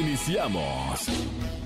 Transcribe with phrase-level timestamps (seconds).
[0.00, 1.06] Iniciamos.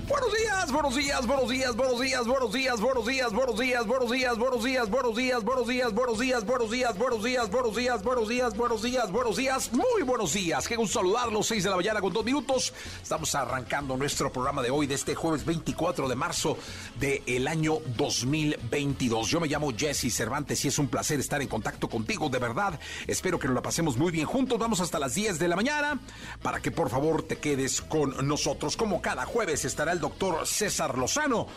[0.07, 4.09] Buenos días, buenos días, buenos días, buenos días, buenos días, buenos días, buenos días, buenos
[4.09, 8.03] días, buenos días, buenos días, buenos días, buenos días, buenos días, buenos días, buenos días,
[8.03, 10.65] buenos días, buenos días, buenos días, muy buenos días.
[10.65, 12.73] Qué gusto saludarlos, 6 de la mañana con dos minutos.
[13.03, 16.57] Estamos arrancando nuestro programa de hoy, de este jueves 24 de marzo
[16.97, 19.27] del año 2022.
[19.27, 22.79] Yo me llamo Jesse Cervantes y es un placer estar en contacto contigo, de verdad.
[23.07, 24.57] Espero que nos la pasemos muy bien juntos.
[24.57, 25.99] Vamos hasta las 10 de la mañana
[26.41, 28.77] para que por favor te quedes con nosotros.
[28.77, 31.47] Como cada jueves estará el doctor César Lozano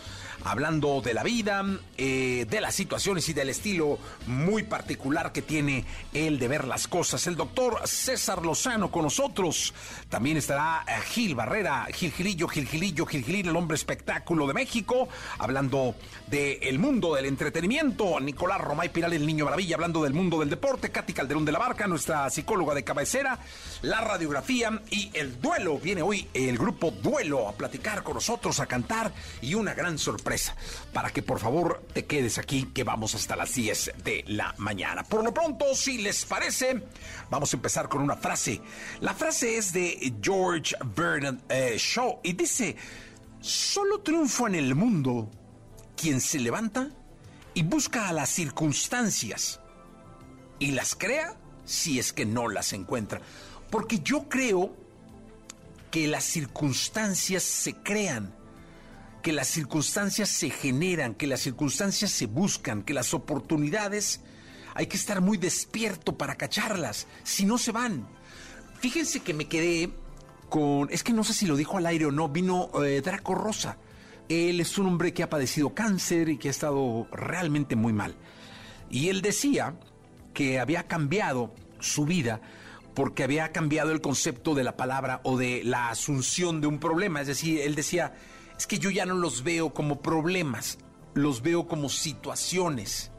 [0.44, 1.64] hablando de la vida,
[1.96, 6.88] eh, de las situaciones y del estilo muy particular que tiene el de ver las
[6.88, 7.26] cosas.
[7.26, 9.74] El doctor César Lozano con nosotros.
[10.08, 14.54] También estará eh, Gil Barrera, Gil Gilillo, Gil Gilillo, Gil Gilillo, el hombre espectáculo de
[14.54, 15.94] México, hablando
[16.28, 18.18] del mundo del entretenimiento.
[18.20, 20.90] Nicolás Romay Piral, el niño maravilla, hablando del mundo del deporte.
[20.90, 23.38] Katy Calderón de la Barca, nuestra psicóloga de cabecera.
[23.82, 25.78] La radiografía y el duelo.
[25.78, 30.29] Viene hoy el grupo Duelo a platicar con nosotros, a cantar y una gran sorpresa
[30.92, 35.02] para que por favor te quedes aquí que vamos hasta las 10 de la mañana.
[35.02, 36.82] Por lo pronto, si les parece,
[37.30, 38.60] vamos a empezar con una frase.
[39.00, 42.76] La frase es de George Bernard eh, Shaw y dice,
[43.40, 45.30] solo triunfa en el mundo
[45.96, 46.90] quien se levanta
[47.54, 49.60] y busca a las circunstancias
[50.58, 53.20] y las crea si es que no las encuentra.
[53.70, 54.76] Porque yo creo
[55.90, 58.34] que las circunstancias se crean
[59.22, 64.20] que las circunstancias se generan, que las circunstancias se buscan, que las oportunidades
[64.74, 68.06] hay que estar muy despierto para cacharlas, si no se van.
[68.80, 69.90] Fíjense que me quedé
[70.48, 73.34] con, es que no sé si lo dijo al aire o no, vino eh, Draco
[73.34, 73.76] Rosa.
[74.28, 78.14] Él es un hombre que ha padecido cáncer y que ha estado realmente muy mal.
[78.88, 79.74] Y él decía
[80.34, 82.40] que había cambiado su vida
[82.94, 87.20] porque había cambiado el concepto de la palabra o de la asunción de un problema.
[87.20, 88.14] Es decir, él decía,
[88.60, 90.76] es que yo ya no los veo como problemas,
[91.14, 93.10] los veo como situaciones.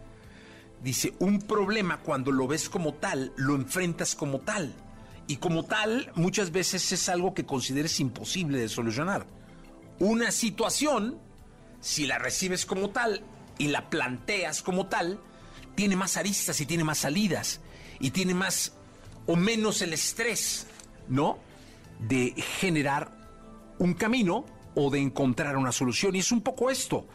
[0.84, 4.72] Dice, un problema cuando lo ves como tal, lo enfrentas como tal.
[5.25, 9.25] Y como tal, muchas veces es algo que consideres imposible de solucionar.
[9.97, 11.18] Una situación,
[11.79, 13.23] si la recibes como tal
[13.58, 15.19] y la planteas como tal,
[15.73, 17.62] tiene más aristas y tiene más salidas
[18.00, 18.73] y tiene más
[19.25, 20.68] o menos el estrés,
[21.09, 21.40] ¿no?
[22.00, 23.09] De generar
[23.79, 26.16] un camino o de encontrar una solución.
[26.16, 27.06] Y es un poco esto.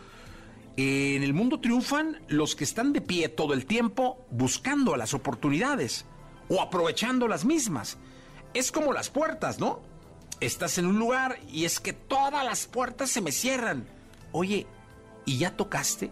[0.77, 6.05] En el mundo triunfan los que están de pie todo el tiempo buscando las oportunidades
[6.49, 7.97] o aprovechando las mismas.
[8.53, 9.81] Es como las puertas, ¿no?
[10.41, 13.87] Estás en un lugar y es que todas las puertas se me cierran.
[14.33, 14.67] Oye,
[15.25, 16.11] ¿y ya tocaste?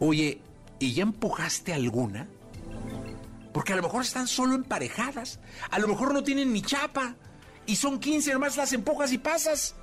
[0.00, 0.40] Oye,
[0.78, 2.28] ¿y ya empujaste alguna?
[3.52, 5.40] Porque a lo mejor están solo emparejadas.
[5.70, 7.16] A lo mejor no tienen ni chapa.
[7.66, 9.76] Y son 15, nomás las empujas y pasas.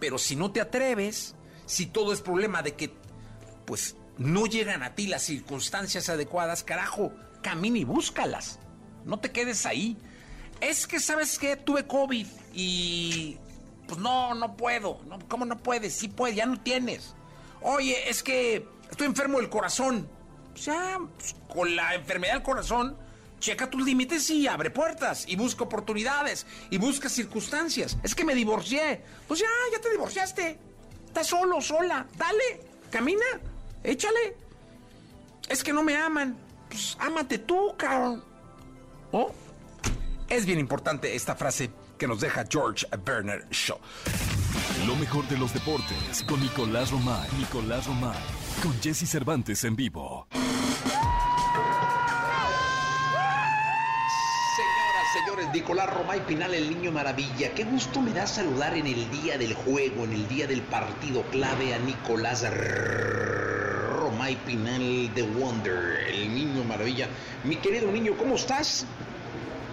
[0.00, 1.34] Pero si no te atreves,
[1.66, 2.94] si todo es problema de que,
[3.64, 7.12] pues, no llegan a ti las circunstancias adecuadas, carajo,
[7.42, 8.58] camina y búscalas.
[9.04, 9.96] No te quedes ahí.
[10.60, 11.56] Es que, ¿sabes qué?
[11.56, 13.38] Tuve COVID y...
[13.86, 15.00] Pues no, no puedo.
[15.06, 15.94] No, ¿Cómo no puedes?
[15.94, 17.14] Sí puedes, ya no tienes.
[17.60, 20.08] Oye, es que estoy enfermo del corazón.
[20.54, 22.96] O sea, pues, con la enfermedad del corazón,
[23.46, 27.96] checa tus límites y abre puertas y busca oportunidades y busca circunstancias.
[28.02, 29.00] Es que me divorcié.
[29.28, 30.58] Pues ya, ya te divorciaste.
[31.06, 32.04] Estás solo, sola.
[32.16, 33.24] Dale, camina,
[33.84, 34.36] échale.
[35.48, 36.36] Es que no me aman.
[36.68, 38.24] Pues ámate tú, cabrón.
[39.12, 39.32] ¿Oh?
[40.28, 43.78] Es bien importante esta frase que nos deja George Bernard Shaw.
[44.88, 47.28] Lo mejor de los deportes con Nicolás Romay.
[47.38, 48.18] Nicolás Romay.
[48.60, 50.26] Con Jesse Cervantes en vivo.
[55.52, 57.52] Nicolás Romay Pinal, el niño maravilla.
[57.54, 61.22] Qué gusto me da saludar en el día del juego, en el día del partido
[61.24, 67.08] clave a Nicolás Romay Pinal de Wonder, el niño maravilla.
[67.44, 68.86] Mi querido niño, ¿cómo estás?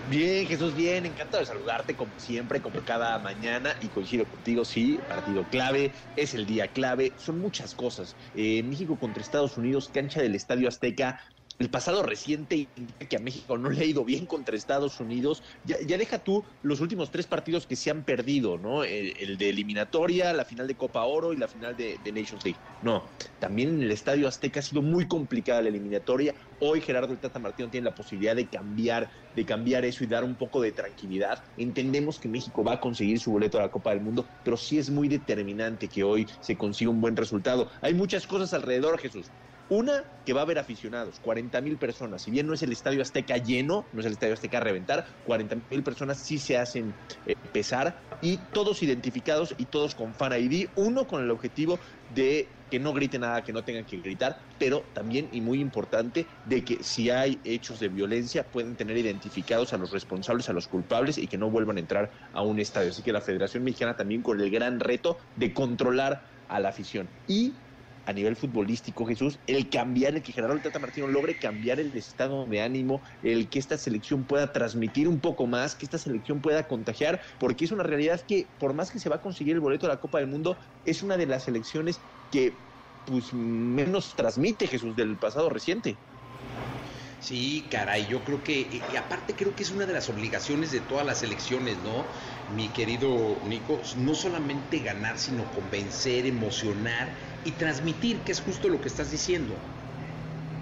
[0.09, 4.99] Bien, Jesús, bien, encantado de saludarte como siempre, como cada mañana y coincido contigo, sí,
[5.07, 8.17] partido clave, es el día clave, son muchas cosas.
[8.35, 11.21] Eh, México contra Estados Unidos, cancha del Estadio Azteca,
[11.59, 12.67] el pasado reciente
[13.09, 15.43] que a México no le ha ido bien contra Estados Unidos.
[15.65, 18.83] Ya, deja tú los últimos tres partidos que se han perdido, ¿no?
[18.83, 22.59] El, de eliminatoria, la final de Copa Oro y la final de, Nations League.
[22.81, 23.03] No,
[23.39, 26.35] también en el Estadio Azteca ha sido muy complicada la eliminatoria.
[26.59, 30.23] Hoy Gerardo el Tata Martino tiene la posibilidad de cambiar, de cambiar eso y dar
[30.23, 31.43] un poco de tranquilidad.
[31.57, 34.77] Entendemos que México va a conseguir su boleto a la Copa del Mundo, pero sí
[34.77, 37.69] es muy determinante que hoy se consiga un buen resultado.
[37.81, 39.27] Hay muchas cosas alrededor, Jesús.
[39.69, 42.21] Una, que va a haber aficionados, 40 mil personas.
[42.21, 45.05] Si bien no es el Estadio Azteca lleno, no es el Estadio Azteca a reventar,
[45.25, 46.93] 40 mil personas sí se hacen
[47.25, 50.67] eh, pesar y todos identificados y todos con Fan ID.
[50.75, 51.79] Uno, con el objetivo
[52.13, 56.27] de que no grite nada, que no tengan que gritar, pero también, y muy importante,
[56.43, 60.67] de que si hay hechos de violencia pueden tener identificados a los responsables, a los
[60.67, 62.89] culpables y que no vuelvan a entrar a un estadio.
[62.89, 67.07] Así que la Federación Mexicana también con el gran reto de controlar a la afición.
[67.27, 67.53] Y
[68.05, 72.45] a nivel futbolístico, Jesús, el cambiar, el que Gerardo Tata Martino logre cambiar el estado
[72.47, 76.67] de ánimo, el que esta selección pueda transmitir un poco más, que esta selección pueda
[76.67, 79.87] contagiar, porque es una realidad que por más que se va a conseguir el boleto
[79.87, 82.63] de la Copa del Mundo, es una de las selecciones que
[83.05, 86.01] pues menos transmite Jesús del pasado reciente.
[87.27, 90.81] Sí, caray, yo creo que, y aparte creo que es una de las obligaciones de
[90.81, 92.09] todas las elecciones, ¿no?
[92.47, 98.81] Mi querido Nico, no solamente ganar, sino convencer, emocionar y transmitir, que es justo lo
[98.81, 99.65] que estás diciendo.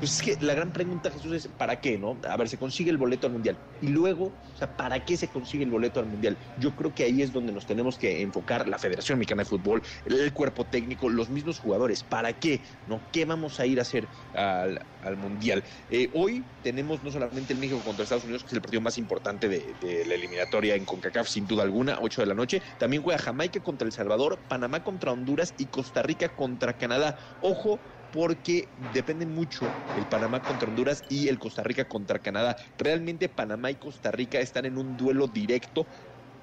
[0.02, 2.18] Pues es que la gran pregunta, Jesús, es ¿para qué, no?
[2.28, 3.56] A ver, se consigue el boleto al Mundial.
[3.84, 6.36] Y luego, o sea, ¿para qué se consigue el boleto al Mundial?
[6.58, 9.84] Yo creo que ahí es donde nos tenemos que enfocar la Federación Mexicana de Fútbol,
[10.08, 12.02] el cuerpo técnico, los mismos jugadores.
[12.02, 12.62] ¿Para qué?
[12.88, 13.00] ¿No?
[13.12, 14.84] ¿Qué vamos a ir a hacer al,
[15.18, 15.64] Mundial?
[15.92, 18.98] Eh, hoy tenemos no solamente el México contra Estados Unidos, que es el partido más
[18.98, 22.60] importante de, la eliminatoria en CONCACAF, sin duda alguna, 8 de la noche.
[22.80, 27.20] También juega Jamaica contra El Salvador, Panamá contra Honduras y Costa Rica contra Canadá.
[27.44, 27.80] Ojo,
[28.12, 29.66] porque depende mucho
[29.98, 32.58] el Panamá contra Honduras y el Costa Rica contra Canadá.
[32.78, 35.86] Realmente Panamá y Costa Rica están en un duelo directo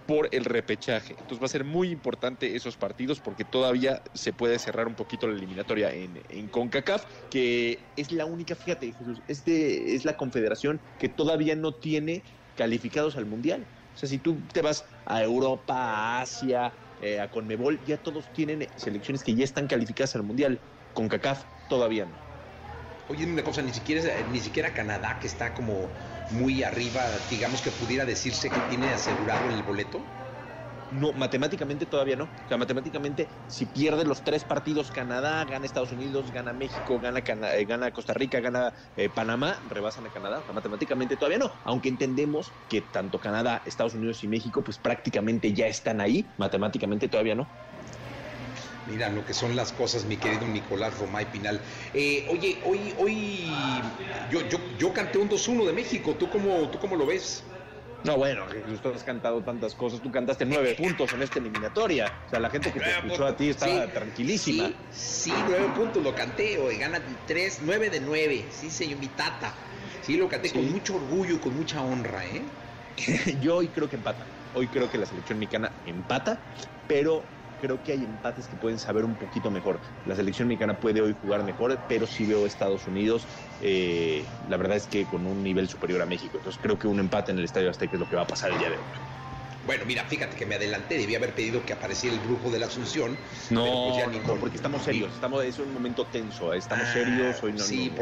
[0.07, 1.13] por el repechaje.
[1.13, 5.29] Entonces va a ser muy importante esos partidos porque todavía se puede cerrar un poquito
[5.29, 11.11] la eliminatoria en, CONCACAF, que es la única, fíjate Jesús, es, es la confederación que
[11.11, 12.23] todavía no tiene
[12.57, 13.67] calificados al Mundial.
[13.95, 16.73] O sea, si tú te vas a Europa, a Asia,
[17.03, 20.59] eh, a Conmebol, ya todos tienen selecciones que ya están calificadas al Mundial.
[20.95, 22.23] Con CACAF todavía no.
[23.07, 25.95] Oye, una cosa, ni siquiera, ni siquiera Canadá, que está como
[26.29, 30.15] muy arriba, digamos que pudiera decirse que tiene asegurado el boleto.
[30.91, 32.25] No, matemáticamente todavía no.
[32.25, 37.21] O sea, matemáticamente, si pierde los tres partidos, Canadá, gana Estados Unidos, gana México, gana,
[37.21, 40.41] eh, gana Costa Rica, gana eh, Panamá, rebasan a Canadá.
[40.41, 41.53] O sea, matemáticamente todavía no.
[41.65, 47.09] Aunque entendemos que tanto Canadá, Estados Unidos y México, pues prácticamente ya están ahí, matemáticamente
[47.09, 47.55] todavía no.
[48.89, 51.61] Mira lo que son las cosas, mi querido Nicolás Romay Pinal.
[51.93, 53.83] Eh, oye, hoy, hoy
[54.31, 56.17] yo, yo, yo canté un 2-1 de México.
[56.17, 57.45] ¿Tú cómo, ¿Tú cómo lo ves?
[58.03, 58.47] No, bueno,
[58.81, 62.07] tú has cantado tantas cosas, tú cantaste nueve puntos en esta eliminatoria.
[62.27, 64.73] O sea, la gente que te escuchó a ti estaba tranquilísima.
[64.91, 68.49] Sí, nueve puntos lo canté, hoy gana tres, nueve de nueve.
[68.51, 69.55] Sí, señor, mi tata.
[70.01, 72.47] Sí, lo canté con mucho orgullo y con mucha honra, ¿eh?
[73.43, 74.27] Yo hoy creo que empata.
[74.53, 76.47] Hoy creo que la selección mexicana empata,
[76.87, 79.81] pero creo que hay empates que pueden saber un poquito mejor.
[80.07, 83.27] La selección mexicana puede hoy jugar mejor, pero sí veo Estados Unidos,
[83.63, 86.39] eh, la verdad es que con un nivel superior a México.
[86.39, 88.53] Entonces creo que un empate en el Estadio Azteca es lo que va a pasar
[88.53, 88.83] el día de hoy.
[89.69, 92.67] Bueno, mira, fíjate que me adelanté, debía haber pedido que apareciera el brujo de la
[92.67, 93.19] Asunción.
[93.51, 93.93] No,
[94.25, 97.43] pues porque estamos serios, estamos, es un momento tenso, estamos ah, serios.
[97.43, 97.93] Hoy no, sí,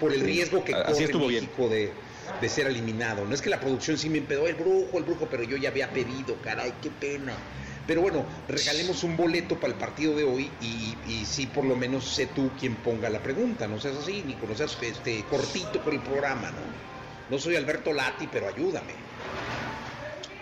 [0.00, 1.94] por, el riesgo que corre México de,
[2.42, 3.24] de, ser eliminado.
[3.24, 5.70] No es que la producción sí me empedó el brujo, el brujo, pero yo ya
[5.70, 7.32] había pedido, caray, qué pena.
[7.86, 11.76] Pero bueno, regalemos un boleto para el partido de hoy y, y sí, por lo
[11.76, 13.68] menos sé tú quien ponga la pregunta.
[13.68, 16.84] No seas así, ni no seas este, cortito con el programa, ¿no?
[17.28, 18.94] No soy Alberto Lati, pero ayúdame.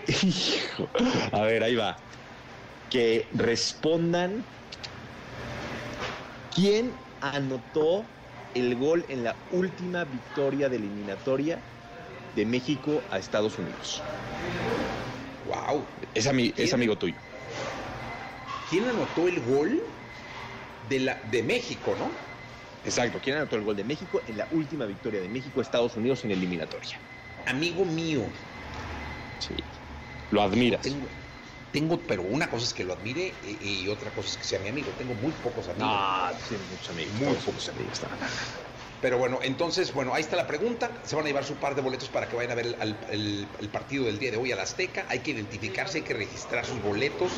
[0.07, 0.89] Hijo.
[1.33, 1.97] A ver, ahí va.
[2.91, 4.45] Que respondan
[6.55, 8.05] quién anotó
[8.55, 11.59] el gol en la última victoria de eliminatoria
[12.35, 14.03] de México a Estados Unidos.
[15.45, 15.87] Wow.
[16.15, 17.17] Es, es amigo tuyo.
[18.73, 19.83] ¿Quién anotó el gol
[20.89, 22.11] de, la, de México, no?
[22.83, 26.25] Exacto, ¿quién anotó el gol de México en la última victoria de México Estados Unidos
[26.25, 26.99] en eliminatoria?
[27.45, 28.33] Amigo mío.
[29.37, 29.57] Sí.
[30.31, 30.81] Lo admiras.
[31.71, 34.69] Tengo, pero una cosa es que lo admire y, otra cosa es que sea mi
[34.69, 34.95] amigo.
[34.97, 35.91] Tengo muy pocos amigos.
[35.93, 37.15] Ah, sí, muchos amigos.
[37.21, 38.01] Muy pocos amigos.
[39.03, 40.89] Pero bueno, entonces, bueno, ahí está la pregunta.
[41.03, 42.77] Se van a llevar su par de boletos para que vayan a ver
[43.11, 45.05] el, partido del día de hoy a la Azteca.
[45.09, 47.33] Hay que identificarse, hay que registrar sus boletos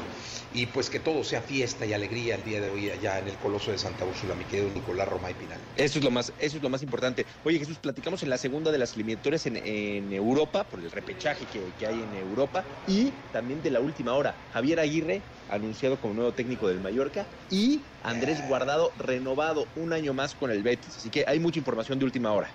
[0.52, 3.36] y pues que todo sea fiesta y alegría el día de hoy allá en el
[3.36, 5.58] Coloso de Santa Úrsula, mi querido Nicolás Roma y Pinal.
[5.76, 7.24] Eso es lo más, eso es lo más importante.
[7.44, 11.60] Oye, Jesús, platicamos en la segunda de las eliminatorias en, Europa, por el repechaje que,
[11.78, 14.34] que hay en Europa, y también de la última hora.
[14.52, 20.34] Javier Aguirre anunciado como nuevo técnico del Mallorca, y Andrés Guardado renovado un año más
[20.34, 20.96] con el Betis.
[20.96, 22.48] Así que hay mucha información de última hora.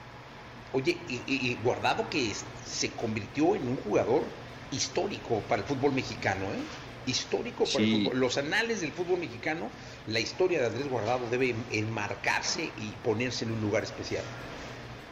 [0.73, 2.31] Oye, y, Guardado que
[2.65, 4.23] se convirtió en un jugador
[4.71, 7.07] histórico para el fútbol mexicano, ¿eh?
[7.07, 8.19] Histórico para el fútbol.
[8.19, 9.69] Los anales del fútbol mexicano,
[10.07, 14.23] la historia de Andrés Guardado debe enmarcarse y ponerse en un lugar especial.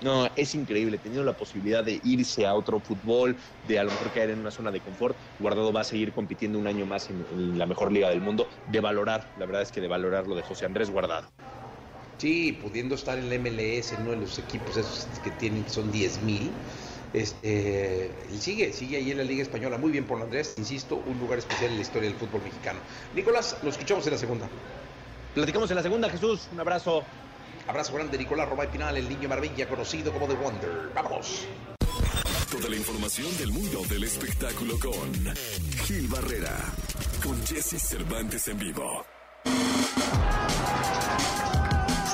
[0.01, 3.35] No, es increíble, teniendo la posibilidad de irse a otro fútbol,
[3.67, 6.59] de a lo mejor caer en una zona de confort, Guardado va a seguir compitiendo
[6.59, 9.81] un año más en, la mejor liga del mundo, de valorar, la verdad es que
[9.81, 11.29] de valorar lo de José Andrés Guardado.
[12.17, 16.23] Sí, pudiendo estar en el MLS, uno de los equipos esos que tienen, son 10
[16.23, 16.51] mil,
[17.13, 19.77] este, sigue, sigue ahí en la Liga Española.
[19.77, 22.79] Muy bien por Andrés, insisto, un lugar especial en la historia del fútbol mexicano.
[23.15, 24.49] Nicolás, lo escuchamos en la segunda.
[25.33, 26.47] Platicamos en la segunda, Jesús.
[26.51, 27.03] Un abrazo.
[27.67, 30.89] Abrazo grande, Nicolás Romay Pinal, el niño maravilla conocido como The Wonder.
[30.95, 31.45] ¡Vámonos!
[32.49, 35.35] Toda la información del mundo del espectáculo con
[35.85, 36.55] Gil Barrera,
[37.21, 39.05] con Jesse Cervantes en vivo.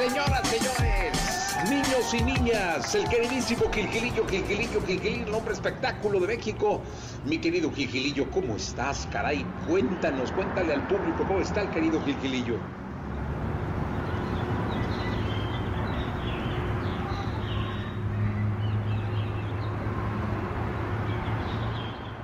[0.04, 6.82] Señoras, señores, niños y niñas, el queridísimo Gilgilillo, Gilgilillo, Gilgilillo, el hombre espectáculo de México.
[7.24, 9.46] Mi querido Gilgilillo, ¿cómo estás, caray?
[9.66, 12.58] Cuéntanos, cuéntale al público cómo está el querido Gilgilillo.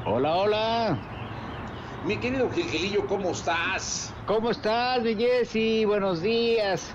[0.05, 0.99] Hola, hola.
[2.03, 4.13] Mi querido Gilgilillo, ¿cómo estás?
[4.25, 5.85] ¿Cómo estás, mi Jessy?
[5.85, 6.93] Buenos días.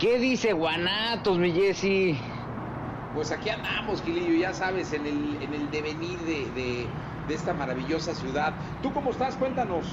[0.00, 2.18] ¿Qué dice Guanatos, mi Jessy?
[3.14, 6.86] Pues aquí andamos, Gilillo, ya sabes, en el, en el devenir de,
[7.28, 8.54] de, esta maravillosa ciudad.
[8.82, 9.36] ¿Tú cómo estás?
[9.36, 9.84] Cuéntanos.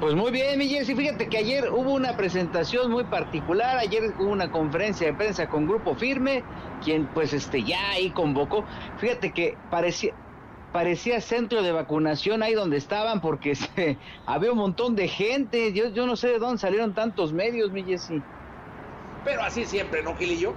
[0.00, 0.96] Pues muy bien, mi Jessy.
[0.96, 3.78] Fíjate que ayer hubo una presentación muy particular.
[3.78, 6.42] Ayer hubo una conferencia de prensa con Grupo Firme,
[6.82, 8.64] quien pues este ya ahí convocó.
[8.98, 10.12] Fíjate que parecía,
[10.72, 13.96] parecía centro de vacunación ahí donde estaban porque se,
[14.26, 15.72] había un montón de gente.
[15.72, 18.20] Yo, yo no sé de dónde salieron tantos medios, mi Jessy.
[19.26, 20.54] Pero así siempre, ¿no, Gilillo?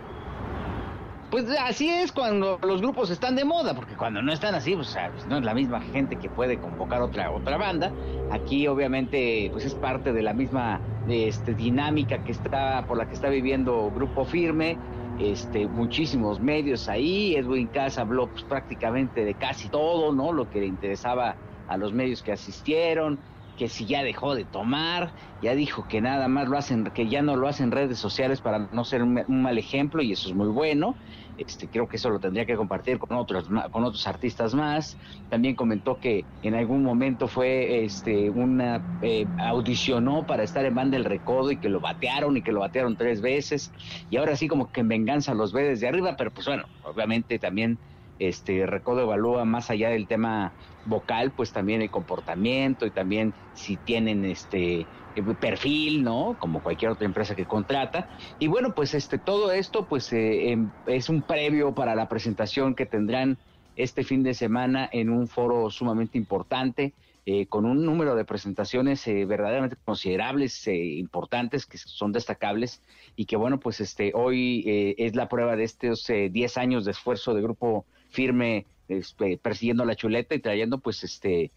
[1.32, 4.96] Pues así es cuando los grupos están de moda, porque cuando no están así, pues,
[5.28, 7.92] no es la misma gente que puede convocar otra otra banda.
[8.32, 13.16] Aquí obviamente pues es parte de la misma este, dinámica que está por la que
[13.16, 14.78] está viviendo Grupo Firme
[15.20, 17.36] este, muchísimos medios ahí.
[17.36, 20.32] Edwin Casa habló pues, prácticamente de casi todo, ¿no?
[20.32, 21.36] Lo que le interesaba
[21.68, 23.20] a los medios que asistieron,
[23.60, 27.22] que si ya dejó de tomar, ya dijo que nada más lo hacen, que ya
[27.22, 30.48] no lo hacen redes sociales para no ser un mal ejemplo y eso es muy
[30.48, 30.98] bueno.
[31.36, 34.98] Este, creo que eso lo tendría que compartir con otros, con otros artistas más.
[35.28, 40.98] También comentó que en algún momento fue, este, una, eh, audicionó para estar en Banda
[40.98, 43.74] del Recodo y que lo batearon y que lo batearon tres veces.
[44.10, 47.40] Y ahora sí como que en venganza los ve desde arriba, pero pues bueno, obviamente
[47.40, 47.82] también
[48.20, 50.54] este Recodo evalúa más allá del tema
[50.86, 54.82] vocal, pues también el comportamiento y también si tienen este
[55.16, 56.36] eh, perfil, ¿no?
[56.40, 58.10] Como cualquier otra empresa que contrata.
[58.40, 62.76] Y bueno, pues este todo esto pues eh, em, es un previo para la presentación
[62.76, 63.38] que tendrán
[63.76, 66.94] este fin de semana en un foro sumamente importante.
[67.26, 72.82] Eh, con un número de presentaciones verdaderamente considerables, importantes, que son destacables
[73.16, 74.64] y que bueno, pues este hoy
[74.98, 79.96] es la prueba de estos 10 años de esfuerzo de grupo firme este, persiguiendo la
[79.96, 81.52] chuleta y trayendo pues este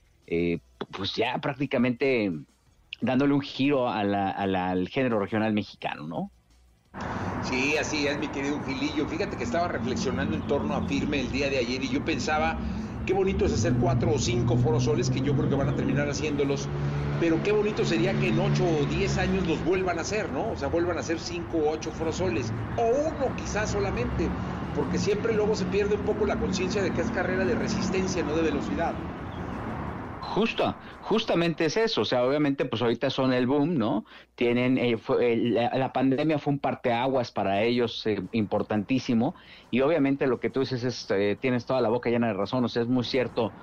[0.90, 2.32] pues ya prácticamente
[3.00, 6.30] dándole un giro al género regional mexicano, ¿no?
[7.42, 9.06] Sí, así es, mi querido Gilillo.
[9.06, 12.56] Fíjate que estaba reflexionando en torno a Firme el día de ayer y yo pensaba,
[13.04, 16.09] qué bonito es hacer cuatro o cinco forosoles, que yo creo que van a terminar
[16.09, 16.68] haciéndolos,
[17.18, 20.50] pero qué bonito sería que en ocho o diez años los vuelvan a hacer, ¿no?
[20.50, 24.28] O sea, vuelvan a hacer cinco o ocho forosoles, o uno quizás solamente,
[24.75, 28.23] porque siempre luego se pierde un poco la conciencia de que es carrera de resistencia,
[28.23, 28.95] no de velocidad.
[30.23, 34.07] Justo, justamente es eso, o sea, obviamente pues ahorita son el boom, ¿no?
[34.35, 34.97] Tienen, eh,
[35.75, 39.35] la, pandemia fue un parteaguas para ellos eh, importantísimo
[39.71, 42.64] y obviamente lo que tú dices es, eh, tienes toda la boca llena de razón,
[42.64, 43.55] o sea, es muy cierto,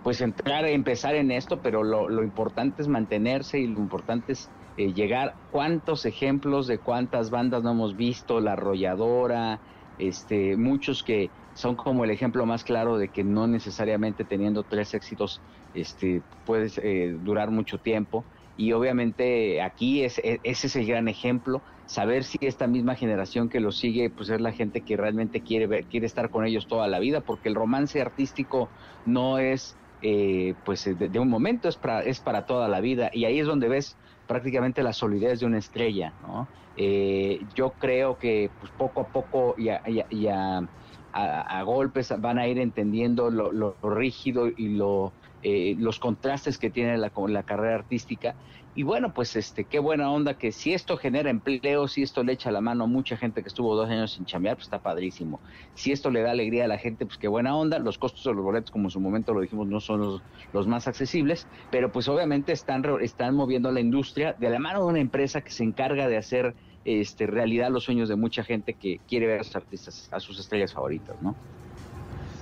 [0.00, 4.52] pues entrar, empezar en esto, pero lo, lo importante es mantenerse y lo importante es
[4.76, 9.60] llegar, cuántos ejemplos de cuántas bandas no hemos visto, la arrolladora,
[9.98, 14.94] este, muchos que son como el ejemplo más claro de que no necesariamente teniendo tres
[14.94, 18.26] éxitos este, puedes eh, durar mucho tiempo.
[18.56, 23.48] y obviamente aquí es, e, ese es el gran ejemplo, saber si esta misma generación
[23.48, 26.66] que lo sigue, pues es la gente que realmente quiere ver, quiere estar con ellos
[26.66, 28.72] toda la vida, porque el romance artístico
[29.04, 33.24] no es eh, pues de, un momento, es para, es para toda la vida, y
[33.24, 36.48] ahí es donde ves prácticamente la solidez de una estrella, ¿no?
[36.76, 43.30] Eh, yo creo que pues, poco a poco y a, golpes van a ir entendiendo
[43.30, 48.36] lo rígido y lo eh, los contrastes que tiene la, la carrera artística.
[48.78, 52.34] Y bueno, pues este, qué buena onda que si esto genera empleo, si esto le
[52.34, 55.40] echa la mano a mucha gente que estuvo dos años sin chambear, pues está padrísimo.
[55.74, 57.80] Si esto le da alegría a la gente, pues qué buena onda.
[57.80, 60.86] Los costos de los boletos, como en su momento lo dijimos, no son los, más
[60.86, 65.40] accesibles, pero pues obviamente están, están moviendo la industria de la mano de una empresa
[65.40, 66.54] que se encarga de hacer
[66.84, 70.38] este, realidad los sueños de mucha gente que quiere ver a sus artistas, a sus
[70.38, 71.34] estrellas favoritas, ¿no?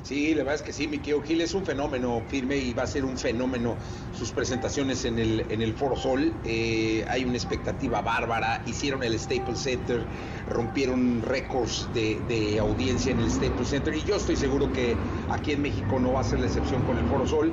[0.06, 2.86] Sí, la verdad es que sí, mi Gil es un fenómeno firme y va a
[2.86, 3.74] ser un fenómeno
[4.16, 6.32] sus presentaciones en el, en el Foro Sol.
[6.44, 10.06] Eh, hay una expectativa bárbara, hicieron el Staples Center,
[10.48, 14.96] rompieron récords de, audiencia en el Staples Center y yo estoy seguro que
[15.28, 17.50] aquí en México no va a ser la excepción con el Foro Sol,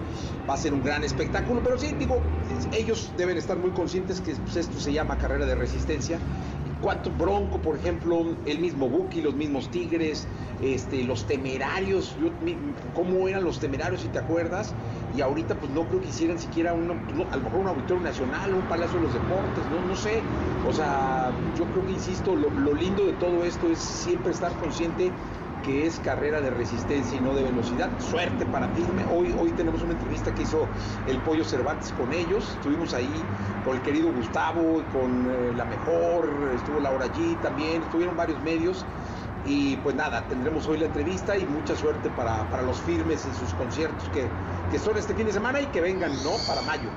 [0.47, 2.21] va a ser un gran espectáculo, pero sí, digo,
[2.71, 6.19] ellos deben estar muy conscientes que pues, esto se llama carrera de resistencia
[6.83, 10.27] cuánto Bronco, por ejemplo, el mismo Buki, los mismos Tigres,
[10.61, 12.13] este, los temerarios,
[12.93, 14.73] cómo eran los temerarios, si te acuerdas,
[15.17, 16.93] y ahorita pues no creo que hicieran siquiera una,
[17.31, 20.21] a lo mejor un auditorio nacional, un palacio de los deportes, no, no sé,
[20.67, 25.11] o sea, yo creo que, insisto, lo lindo de todo esto es siempre estar consciente
[25.63, 27.89] que es carrera de resistencia y no de velocidad.
[27.99, 29.03] Suerte para Firme.
[29.11, 30.67] Hoy, hoy tenemos una entrevista que hizo
[31.07, 32.49] el Pollo Cervantes con ellos.
[32.57, 33.09] Estuvimos ahí
[33.65, 38.85] con el querido Gustavo, con eh, La Mejor, estuvo Laura G también, estuvieron varios medios.
[39.45, 43.33] Y pues nada, tendremos hoy la entrevista y mucha suerte para, para los firmes en
[43.35, 44.27] sus conciertos que,
[44.71, 46.31] que son este fin de semana y que vengan, ¿no?
[46.47, 46.89] Para mayo.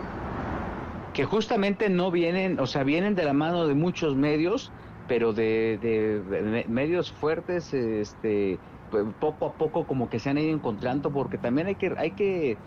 [1.13, 4.71] Que justamente no vienen, o sea, vienen de la mano de muchos medios
[5.07, 8.61] pero de, medios fuertes, este,
[9.19, 12.63] poco a poco como que se han ido encontrando, porque también hay que, hay que,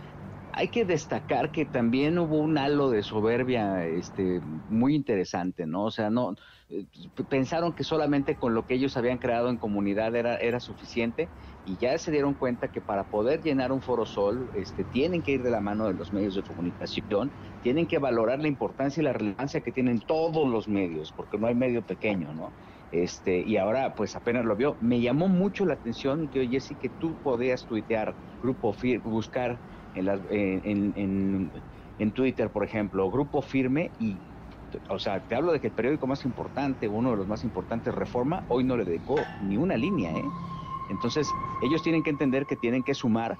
[0.51, 5.85] hay que destacar que también hubo un halo de soberbia, este, muy interesante, ¿no?
[5.85, 6.35] O sea, no,
[6.69, 6.85] eh,
[7.29, 11.31] pensaron que solamente con lo que ellos habían creado en comunidad era, era suficiente
[11.63, 15.31] y ya se dieron cuenta que para poder llenar un foro sol este, tienen que
[15.31, 19.03] ir de la mano de los medios de comunicación, tienen que valorar la importancia y
[19.03, 22.55] la relevancia que tienen todos los medios, porque no hay medio pequeño, ¿no?
[22.91, 24.77] Este, y ahora pues apenas lo vio.
[24.79, 29.61] Me llamó mucho la atención, que Jessy, que tú podías tuitear, grupo firme, buscar
[29.93, 30.07] en,
[30.63, 31.51] en, en,
[31.97, 34.17] en Twitter, por ejemplo, grupo firme y
[34.89, 37.93] o sea, te hablo de que el periódico más importante, uno de los más importantes,
[37.93, 40.23] Reforma, hoy no le dedicó ni una línea, ¿eh?
[40.89, 41.29] Entonces,
[41.61, 43.37] ellos tienen que entender que tienen que sumar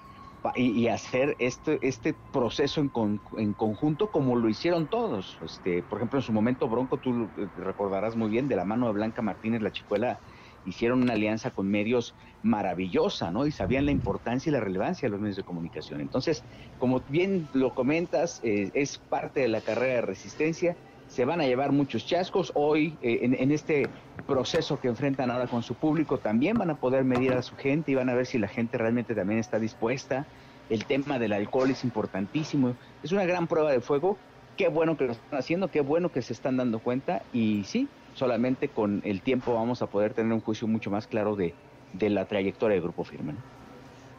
[0.55, 2.91] y, hacer este, este proceso en,
[3.37, 5.37] en, conjunto como lo hicieron todos.
[5.41, 8.93] Este, por ejemplo, en su momento, Bronco, tú recordarás muy bien, de la mano de
[8.93, 10.21] Blanca Martínez, la chicuela,
[10.65, 13.45] hicieron una alianza con medios maravillosa, ¿no?
[13.45, 16.01] Y sabían la importancia y la relevancia de los medios de comunicación.
[16.01, 16.43] Entonces,
[16.77, 20.75] como bien lo comentas, eh, es parte de la carrera de resistencia
[21.09, 22.51] se van a llevar muchos chascos.
[22.55, 23.89] Hoy, eh, en, este
[24.27, 27.91] proceso que enfrentan ahora con su público, también van a poder medir a su gente
[27.91, 30.27] y van a ver si la gente realmente también está dispuesta.
[30.69, 32.75] El tema del alcohol es importantísimo.
[33.01, 34.17] Es una gran prueba de fuego.
[34.55, 37.23] Qué bueno que lo están haciendo, qué bueno que se están dando cuenta.
[37.33, 37.87] Y sí,
[38.19, 41.55] solamente con el tiempo vamos a poder tener un juicio mucho más claro de,
[41.93, 43.33] de la trayectoria del Grupo Firme.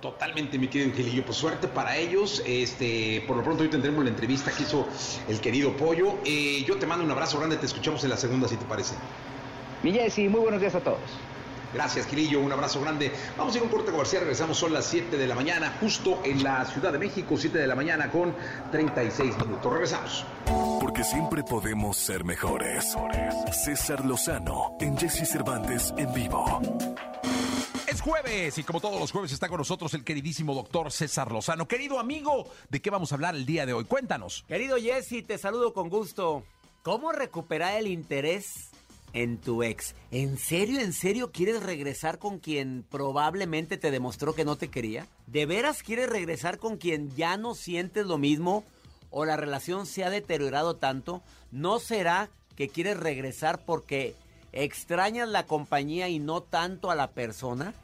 [0.00, 1.22] Totalmente, mi querido Angelillo.
[1.24, 2.42] Pues suerte para ellos.
[2.46, 4.88] Este, por lo pronto hoy tendremos la entrevista que hizo
[5.28, 6.14] el querido Pollo.
[6.24, 8.94] Eh, yo te mando un abrazo grande, te escuchamos en la segunda, si te parece.
[9.82, 10.98] Mi Jessy, muy buenos días a todos.
[11.72, 12.40] Gracias, Gilillo.
[12.40, 13.12] Un abrazo grande.
[13.36, 14.22] Vamos a ir a un corte comercial.
[14.22, 17.66] Regresamos, son las 7 de la mañana, justo en la Ciudad de México, 7 de
[17.66, 18.34] la mañana con
[18.70, 19.72] 36 minutos.
[19.72, 20.24] Regresamos.
[20.80, 22.96] Porque siempre podemos ser mejores.
[23.64, 26.60] César Lozano en Jesse Cervantes en vivo
[28.00, 31.68] jueves y como todos los jueves está con nosotros el queridísimo doctor César Lozano.
[31.68, 33.84] Querido amigo, ¿de qué vamos a hablar el día de hoy?
[33.84, 34.44] Cuéntanos.
[34.48, 36.44] Querido Jesse, te saludo con gusto.
[36.82, 38.69] ¿Cómo recuperar el interés
[39.12, 39.94] en tu ex?
[40.10, 45.06] ¿En serio, en serio quieres regresar con quien probablemente te demostró que no te quería?
[45.26, 48.64] ¿De veras quieres regresar con quien ya no sientes lo mismo
[49.10, 51.22] o la relación se ha deteriorado tanto?
[51.50, 54.14] ¿No será que quieres regresar porque
[54.52, 57.74] extrañas la compañía y no tanto a la persona?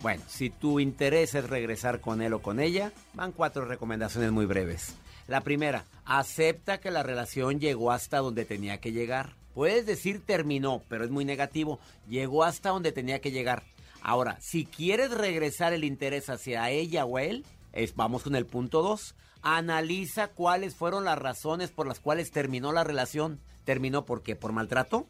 [0.00, 4.44] Bueno, si tu interés es regresar con él o con ella, van cuatro recomendaciones muy
[4.44, 4.94] breves.
[5.26, 9.34] La primera, acepta que la relación llegó hasta donde tenía que llegar.
[9.54, 11.78] Puedes decir terminó, pero es muy negativo.
[12.08, 13.62] Llegó hasta donde tenía que llegar.
[14.02, 17.46] Ahora, si quieres regresar el interés hacia ella o él,
[17.94, 19.14] vamos con el punto 2.
[19.42, 23.40] Analiza cuáles fueron las razones por las cuales terminó la relación.
[23.64, 24.36] ¿Terminó por qué?
[24.36, 25.06] ¿Por maltrato?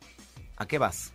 [0.57, 1.13] ¿A qué vas?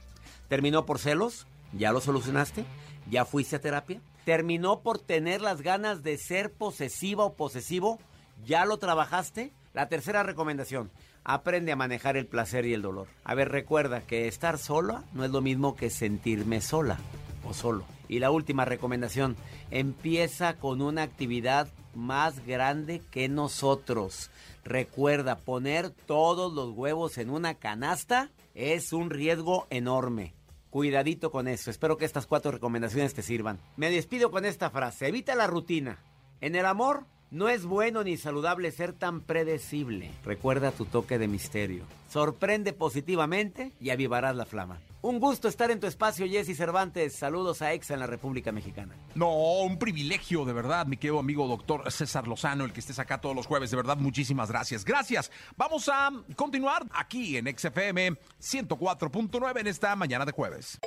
[0.48, 1.46] ¿Terminó por celos?
[1.72, 2.66] ¿Ya lo solucionaste?
[3.10, 4.02] ¿Ya fuiste a terapia?
[4.26, 8.00] ¿Terminó por tener las ganas de ser posesiva o posesivo?
[8.46, 9.54] ¿Ya lo trabajaste?
[9.74, 10.92] La tercera recomendación,
[11.24, 13.08] aprende a manejar el placer y el dolor.
[13.24, 16.98] A ver, recuerda que estar sola no es lo mismo que sentirme sola
[17.44, 17.86] o solo.
[18.08, 19.36] Y la última recomendación,
[19.72, 24.32] empieza con una actividad más grande que nosotros.
[24.64, 30.34] Recuerda, poner todos los huevos en una canasta es un riesgo enorme.
[30.70, 31.72] Cuidadito con eso.
[31.72, 33.60] Espero que estas cuatro recomendaciones te sirvan.
[33.76, 35.08] Me despido con esta frase.
[35.08, 35.98] Evita la rutina.
[36.42, 40.12] En el amor no es bueno ni saludable ser tan predecible.
[40.26, 41.84] Recuerda tu toque de misterio.
[42.10, 44.80] Sorprende positivamente y avivarás la flama.
[45.02, 47.16] Un gusto estar en tu espacio, Jesse Cervantes.
[47.16, 48.96] Saludos a EXA en la República Mexicana.
[49.16, 53.22] No, un privilegio, de verdad, mi querido amigo doctor César Lozano, el que estés acá
[53.22, 53.72] todos los jueves.
[53.72, 54.84] De verdad, muchísimas gracias.
[54.84, 55.32] Gracias.
[55.56, 60.80] Vamos a continuar aquí en XFM 104.9 en esta mañana de jueves.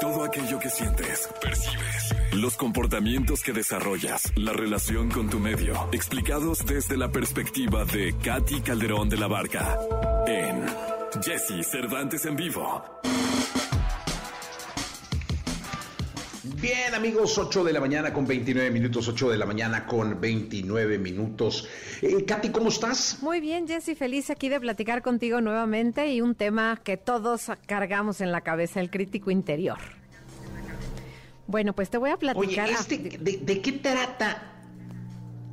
[0.00, 6.66] Todo aquello que sientes, percibes, los comportamientos que desarrollas, la relación con tu medio, explicados
[6.66, 9.78] desde la perspectiva de Katy Calderón de la Barca
[10.26, 10.66] en
[11.22, 12.82] Jesse Cervantes en vivo.
[16.64, 20.96] Bien, amigos, 8 de la mañana con 29 minutos, 8 de la mañana con 29
[20.98, 21.68] minutos.
[22.00, 23.18] Eh, Katy, ¿cómo estás?
[23.20, 28.22] Muy bien, Jessy, feliz aquí de platicar contigo nuevamente y un tema que todos cargamos
[28.22, 29.76] en la cabeza, el crítico interior.
[31.46, 32.70] Bueno, pues te voy a platicar.
[32.70, 34.54] Oye, este, de, de, qué trata?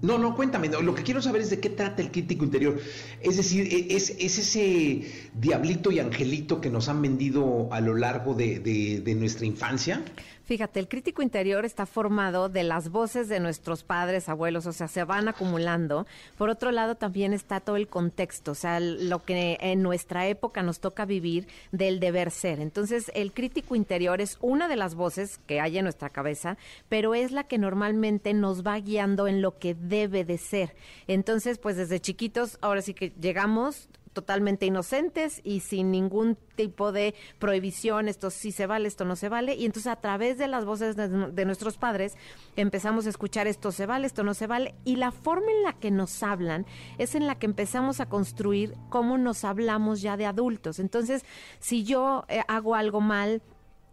[0.01, 0.69] No, no, cuéntame.
[0.69, 2.79] Lo que quiero saber es de qué trata el crítico interior.
[3.19, 7.95] Es decir, e, es, es ese diablito y angelito que nos han vendido a lo
[7.95, 10.05] largo de, de, de nuestra infancia.
[10.51, 14.89] Fíjate, el crítico interior está formado de las voces de nuestros padres, abuelos, o sea,
[14.89, 16.05] se van acumulando.
[16.37, 20.61] Por otro lado, también está todo el contexto, o sea, lo que en nuestra época
[20.61, 22.59] nos toca vivir del deber ser.
[22.59, 26.57] Entonces, el crítico interior es una de las voces que hay en nuestra cabeza,
[26.89, 30.75] pero es la que normalmente nos va guiando en lo que debe de ser.
[31.07, 37.15] Entonces, pues desde chiquitos, ahora sí que llegamos totalmente inocentes y sin ningún tipo de
[37.39, 40.65] prohibición, esto sí se vale, esto no se vale, y entonces a través de las
[40.65, 42.15] voces de, nuestros padres
[42.55, 45.73] empezamos a escuchar esto se vale, esto no se vale, y la forma en la
[45.73, 46.65] que nos hablan
[46.97, 50.79] es en la que empezamos a construir cómo nos hablamos ya de adultos.
[50.79, 51.23] Entonces,
[51.59, 53.41] si yo eh, hago algo mal,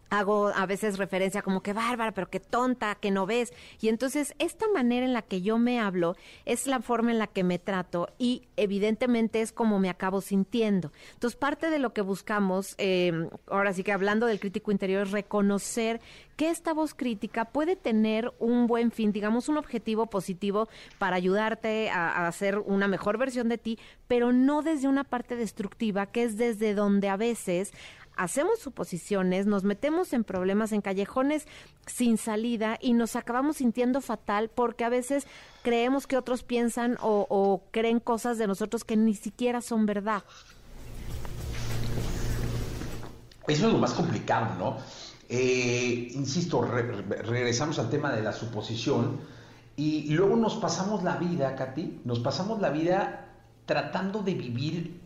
[0.09, 3.53] hago a veces referencia como que bárbara, pero qué tonta, que no ves.
[3.79, 7.27] Y entonces esta manera en la que yo me hablo es la forma en la
[7.27, 10.91] que me trato y evidentemente es como me acabo sintiendo.
[11.13, 15.11] Entonces parte de lo que buscamos, eh, ahora sí que hablando del crítico interior, es
[15.11, 16.01] reconocer
[16.35, 21.89] que esta voz crítica puede tener un buen fin, digamos un objetivo positivo para ayudarte
[21.89, 26.37] a hacer una mejor versión de ti, pero no desde una parte destructiva, que es
[26.37, 27.73] desde donde a veces
[28.19, 31.47] hacemos suposiciones, nos metemos en problemas, en callejones
[31.85, 35.25] sin salida y nos acabamos sintiendo fatal porque a veces
[35.63, 40.23] creemos que otros piensan o, creen cosas de nosotros que ni siquiera son verdad.
[43.47, 44.77] Eso es lo más complicado, ¿no?
[45.29, 46.81] Eh, insisto, re
[47.21, 49.21] regresamos al tema de la suposición
[49.77, 53.29] y luego nos pasamos la vida, Katy, nos pasamos la vida
[53.65, 54.99] tratando de vivir,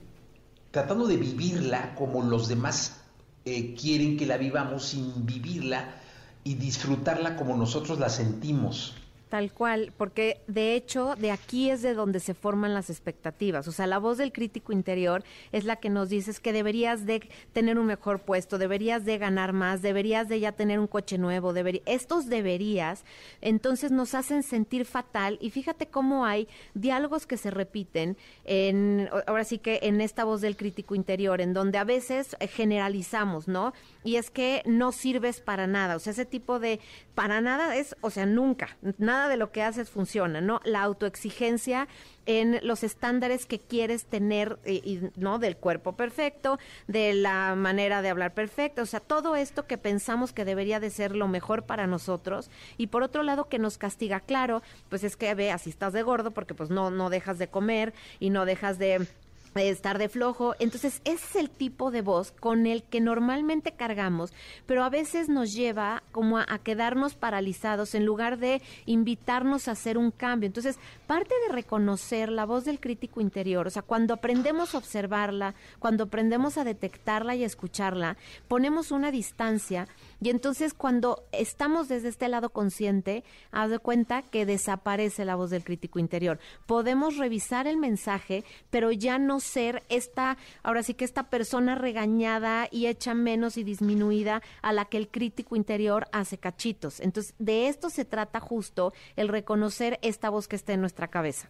[0.71, 3.02] tratando de vivirla como los demás
[3.45, 5.95] eh, quieren que la vivamos sin vivirla
[6.43, 8.95] y disfrutarla como nosotros la sentimos.
[9.33, 13.67] Tal cual, porque de hecho de aquí es de donde se forman las expectativas.
[13.67, 17.27] O sea, la voz del crítico interior es la que nos dice que deberías de
[17.51, 21.51] tener un mejor puesto, deberías de ganar más, deberías de ya tener un coche nuevo,
[21.51, 23.05] debería, estos deberías,
[23.41, 29.45] entonces nos hacen sentir fatal y fíjate cómo hay diálogos que se repiten en, ahora
[29.45, 33.73] sí que en esta voz del crítico interior, en donde a veces generalizamos, ¿no?
[34.03, 36.79] Y es que no sirves para nada, o sea, ese tipo de
[37.15, 40.59] para nada es, o sea, nunca, nada de lo que haces funciona, ¿no?
[40.63, 41.87] La autoexigencia
[42.25, 45.39] en los estándares que quieres tener, y, y, ¿no?
[45.39, 46.57] Del cuerpo perfecto,
[46.87, 50.89] de la manera de hablar perfecta, o sea, todo esto que pensamos que debería de
[50.89, 55.17] ser lo mejor para nosotros, y por otro lado que nos castiga, claro, pues es
[55.17, 58.45] que ve, así estás de gordo, porque pues no, no dejas de comer y no
[58.45, 59.07] dejas de
[59.55, 60.55] estar de flojo.
[60.59, 64.33] Entonces, ese es el tipo de voz con el que normalmente cargamos,
[64.65, 69.71] pero a veces nos lleva como a, a, quedarnos paralizados en lugar de invitarnos a
[69.71, 70.47] hacer un cambio.
[70.47, 75.55] Entonces, parte de reconocer la voz del crítico interior, o sea, cuando aprendemos a observarla,
[75.79, 79.87] cuando aprendemos a detectarla y a escucharla, ponemos una distancia
[80.23, 85.49] Y entonces cuando estamos desde este lado consciente, haz de cuenta que desaparece la voz
[85.49, 86.39] del crítico interior.
[86.65, 92.69] Podemos revisar el mensaje, pero ya no ser esta, ahora sí que esta persona regañada
[92.71, 97.01] y hecha menos y disminuida a la que el crítico interior hace cachitos.
[97.01, 101.49] Entonces, de esto se trata justo el reconocer esta voz que está en nuestra cabeza.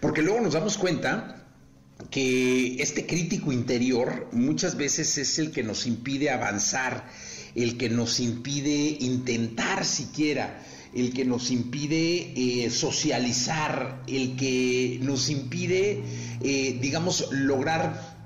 [0.00, 1.45] Porque luego nos damos cuenta
[2.10, 7.08] que este crítico interior muchas veces es el que nos impide avanzar,
[7.54, 10.62] el que nos impide intentar siquiera,
[10.94, 16.02] el que nos impide eh, socializar, el que nos impide,
[16.42, 18.16] eh, digamos, lograr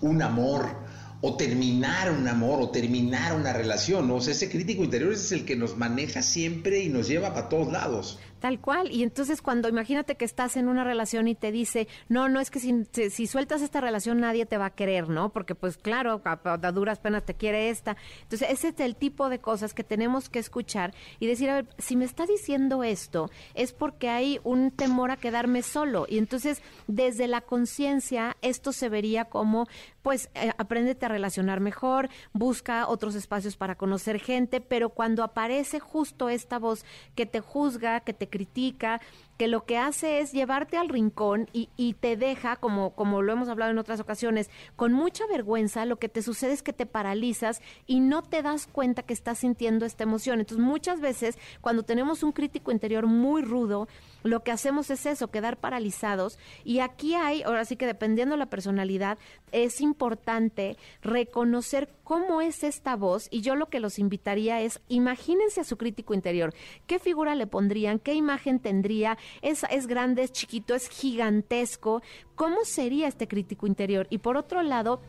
[0.00, 0.80] un amor,
[1.22, 4.10] o terminar un amor o terminar una relación.
[4.10, 7.48] O sea, ese crítico interior es el que nos maneja siempre y nos lleva para
[7.48, 8.18] todos lados.
[8.40, 8.90] Tal cual.
[8.90, 12.50] Y entonces cuando imagínate que estás en una relación y te dice, no, no es
[12.50, 15.28] que si, si, sueltas esta relación nadie te va a querer, ¿no?
[15.28, 17.98] Porque pues claro, a, duras penas te quiere esta.
[18.22, 21.68] Entonces ese es el tipo de cosas que tenemos que escuchar y decir, a ver,
[21.76, 26.06] si me está diciendo esto es porque hay un temor a quedarme solo.
[26.08, 29.66] Y entonces desde la conciencia esto se vería como,
[30.00, 35.78] pues eh, apréndete a relacionar mejor, busca otros espacios para conocer gente, pero cuando aparece
[35.78, 39.00] justo esta voz que te juzga, que te critica,
[39.40, 43.32] que lo que hace es llevarte al rincón y, y, te deja, como, como lo
[43.32, 46.84] hemos hablado en otras ocasiones, con mucha vergüenza, lo que te sucede es que te
[46.84, 50.40] paralizas y no te das cuenta que estás sintiendo esta emoción.
[50.40, 53.88] Entonces, muchas veces, cuando tenemos un crítico interior muy rudo,
[54.24, 56.38] lo que hacemos es eso, quedar paralizados.
[56.62, 59.16] Y aquí hay, ahora sí que dependiendo de la personalidad,
[59.52, 63.28] es importante reconocer cómo es esta voz.
[63.30, 66.52] Y yo lo que los invitaría es, imagínense a su crítico interior.
[66.86, 67.98] ¿Qué figura le pondrían?
[67.98, 69.16] ¿Qué imagen tendría?
[69.42, 72.02] ¿Es, es grande, es chiquito, es gigantesco?
[72.34, 74.06] ¿Cómo sería este crítico interior?
[74.10, 75.00] Y por otro lado,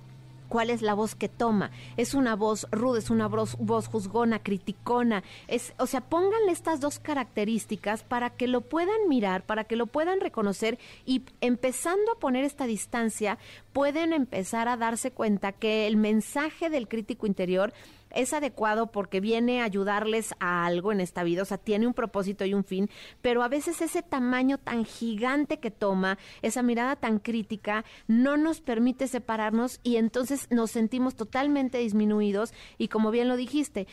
[0.51, 1.71] cuál es la voz que toma.
[1.95, 5.23] Es una voz ruda, es una voz, voz juzgona, criticona.
[5.47, 9.87] Es, o sea, pónganle estas dos características para que lo puedan mirar, para que lo
[9.87, 13.37] puedan reconocer y empezando a poner esta distancia,
[13.71, 17.71] pueden empezar a darse cuenta que el mensaje del crítico interior
[18.13, 21.93] es adecuado porque viene a ayudarles a algo en esta vida, o sea, tiene un
[21.93, 22.89] propósito y un fin,
[23.21, 28.61] pero a veces ese tamaño tan gigante que toma, esa mirada tan crítica, no nos
[28.61, 33.87] permite separarnos y entonces nos sentimos totalmente disminuidos y como bien lo dijiste,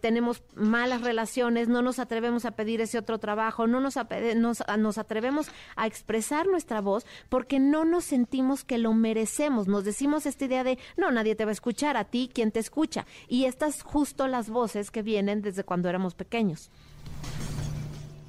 [0.00, 5.86] tenemos malas relaciones, no nos atrevemos a pedir ese otro trabajo, no nos, atrevemos a
[5.86, 10.78] expresar nuestra voz porque no nos sentimos que lo merecemos, nos decimos esta idea de,
[10.96, 14.50] no, nadie te va a escuchar, a ti, quien te escucha, y estas justo las
[14.50, 16.70] voces que vienen desde cuando éramos pequeños.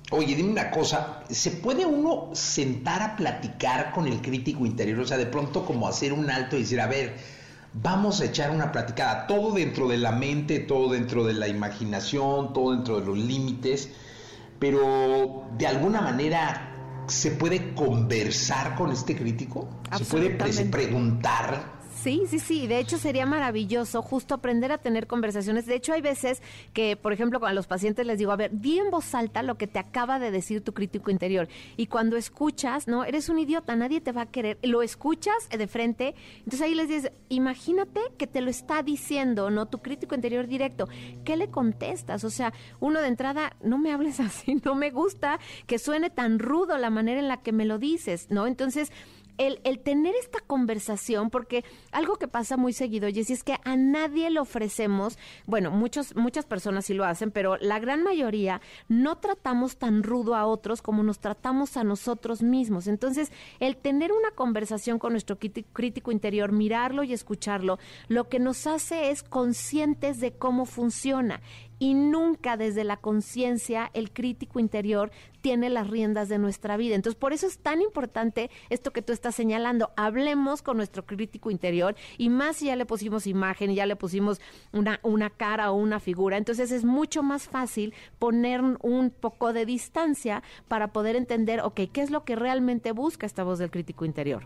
[0.10, 5.00] Oye, dime una cosa, ¿se puede uno sentar a platicar con el crítico interior?
[5.02, 7.15] O sea, de pronto como hacer un alto y decir, a ver,
[7.74, 12.52] vamos a echar una platicada, todo dentro de la mente, todo dentro de la imaginación,
[12.52, 13.92] todo dentro de los límites,
[14.58, 22.40] pero de alguna manera se puede conversar con este crítico, se puede preguntar Sí, sí,
[22.40, 22.66] sí.
[22.66, 25.66] De hecho, sería maravilloso justo aprender a tener conversaciones.
[25.66, 28.80] De hecho, hay veces que, por ejemplo, con los pacientes les digo, a ver, di
[28.80, 31.50] en voz alta lo que te acaba de decir tu crítico interior.
[31.76, 33.04] Y cuando escuchas, ¿no?
[33.04, 34.58] Eres un idiota, nadie te va a querer.
[34.64, 36.16] Lo escuchas de frente.
[36.38, 39.68] Entonces ahí les dices, imagínate que te lo está diciendo, ¿no?
[39.68, 40.88] Tu crítico interior directo.
[41.26, 42.24] ¿Qué le contestas?
[42.24, 46.40] O sea, uno de entrada, no me hables así, no me gusta que suene tan
[46.40, 48.48] rudo la manera en la que me lo dices, ¿no?
[48.48, 48.94] Entonces,
[49.39, 53.75] el, el, tener esta conversación, porque algo que pasa muy seguido, Jessy, es que a
[53.75, 59.17] nadie le ofrecemos, bueno, muchos, muchas personas sí lo hacen, pero la gran mayoría no
[59.17, 62.88] tratamos tan rudo a otros como nos tratamos a nosotros mismos.
[62.88, 68.67] Entonces, el tener una conversación con nuestro crítico interior, mirarlo y escucharlo, lo que nos
[68.67, 71.41] hace es conscientes de cómo funciona
[71.80, 75.12] y nunca desde la conciencia el crítico interior
[75.42, 76.96] tiene las riendas de nuestra vida.
[76.96, 79.92] Entonces, por eso es tan importante esto que tú estás señalando.
[79.96, 84.42] Hablemos con nuestro crítico interior y más si ya le pusimos imagen ya le pusimos
[84.74, 86.38] una, una cara o una figura.
[86.38, 92.02] Entonces, es mucho más fácil poner un poco de distancia para poder entender, ok, ¿qué
[92.02, 94.44] es lo que realmente busca esta voz del crítico interior?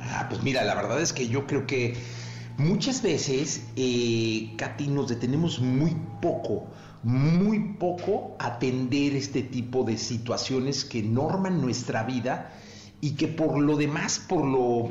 [0.00, 1.96] Ah, pues mira, la verdad es que yo creo que
[2.58, 6.68] Muchas veces, eh, Katy, nos detenemos muy poco,
[7.02, 12.54] muy poco a atender este tipo de situaciones que norman nuestra vida
[13.02, 14.90] y que por lo demás, por lo,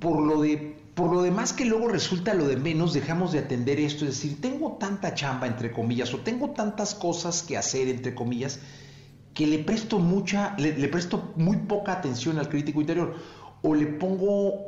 [0.00, 3.78] por lo de por lo demás que luego resulta lo de menos, dejamos de atender
[3.78, 8.16] esto, es decir, tengo tanta chamba, entre comillas, o tengo tantas cosas que hacer, entre
[8.16, 8.58] comillas,
[9.32, 13.14] que le presto mucha, le presto muy poca atención al crítico interior,
[13.62, 14.67] o le pongo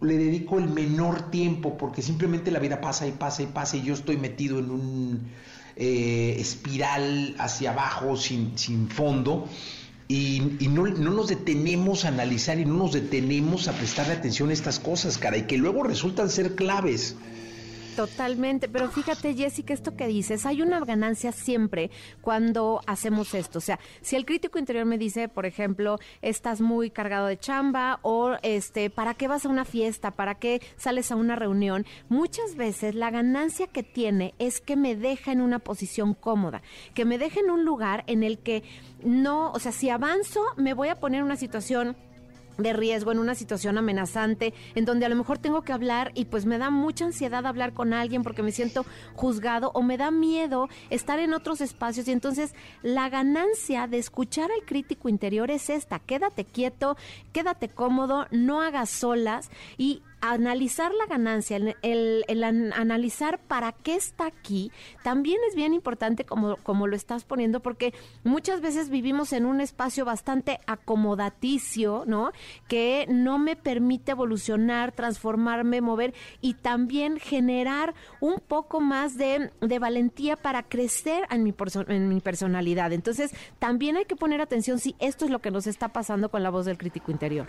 [0.00, 3.82] le dedico el menor tiempo porque simplemente la vida pasa y pasa y pasa y
[3.82, 5.28] yo estoy metido en un
[5.76, 9.48] eh, espiral hacia abajo sin, sin fondo
[10.10, 14.54] y, no, no, nos detenemos a analizar y no nos detenemos a prestarle atención a
[14.54, 17.14] estas cosas, cara, y que luego resultan ser claves.
[17.98, 23.58] Totalmente, pero fíjate Jessica, esto que dices, hay una ganancia siempre cuando hacemos esto.
[23.58, 27.98] O sea, si el crítico interior me dice, por ejemplo, estás muy cargado de chamba
[28.02, 30.12] o este, ¿para qué vas a una fiesta?
[30.12, 31.86] ¿Para qué sales a una reunión?
[32.08, 36.62] Muchas veces la ganancia que tiene es que me deja en una posición cómoda,
[36.94, 38.62] que me deja en un lugar en el que
[39.02, 41.96] no, o sea, si avanzo, me voy a poner una situación
[42.58, 46.24] de riesgo, en una situación amenazante, en donde a lo mejor tengo que hablar y
[46.24, 50.10] pues me da mucha ansiedad hablar con alguien porque me siento juzgado o me da
[50.10, 52.08] miedo estar en otros espacios.
[52.08, 56.96] Y entonces la ganancia de escuchar al crítico interior es esta, quédate quieto,
[57.32, 64.26] quédate cómodo, no hagas solas y analizar la ganancia, el, el, analizar para qué está
[64.26, 69.46] aquí, también es bien importante como, como lo estás poniendo, porque muchas veces vivimos en
[69.46, 72.32] un espacio bastante acomodaticio, ¿no?
[72.68, 79.78] Que no me permite evolucionar, transformarme, mover y también generar un poco más de, de
[79.78, 81.54] valentía para crecer en mi,
[81.88, 82.92] en mi personalidad.
[82.92, 86.42] Entonces, también hay que poner atención si esto es lo que nos está pasando con
[86.42, 87.48] la voz del crítico interior.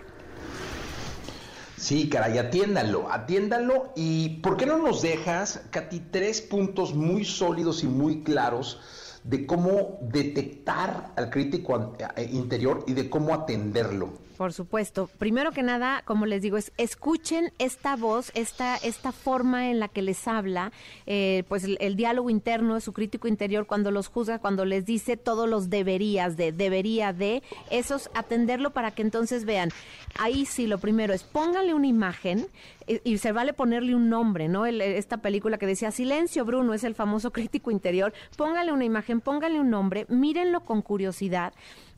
[1.80, 3.94] Sí, caray, atiéndalo, atiéndalo.
[3.96, 8.82] ¿Y por qué no nos dejas, Katy, tres puntos muy sólidos y muy claros
[9.24, 14.10] de cómo detectar al crítico eh, interior y de cómo atenderlo?
[14.40, 15.10] Por supuesto.
[15.18, 19.90] Primero que nada, como les digo, es escuchen esta voz, esta, esta forma en la
[19.90, 20.72] que les habla,
[21.08, 25.50] eh, pues el, diálogo interno su crítico interior cuando los juzga, cuando les dice todos
[25.50, 29.72] los deberías de, debería de, esos atenderlo para que entonces vean.
[30.18, 32.48] Ahí sí, lo primero es pónganle una imagen
[32.88, 34.66] y, y se vale ponerle un nombre, ¿no?
[34.66, 38.14] esta película que decía Silencio Bruno es el famoso crítico interior.
[38.38, 41.52] Pónganle una imagen, pónganle un nombre, mírenlo con curiosidad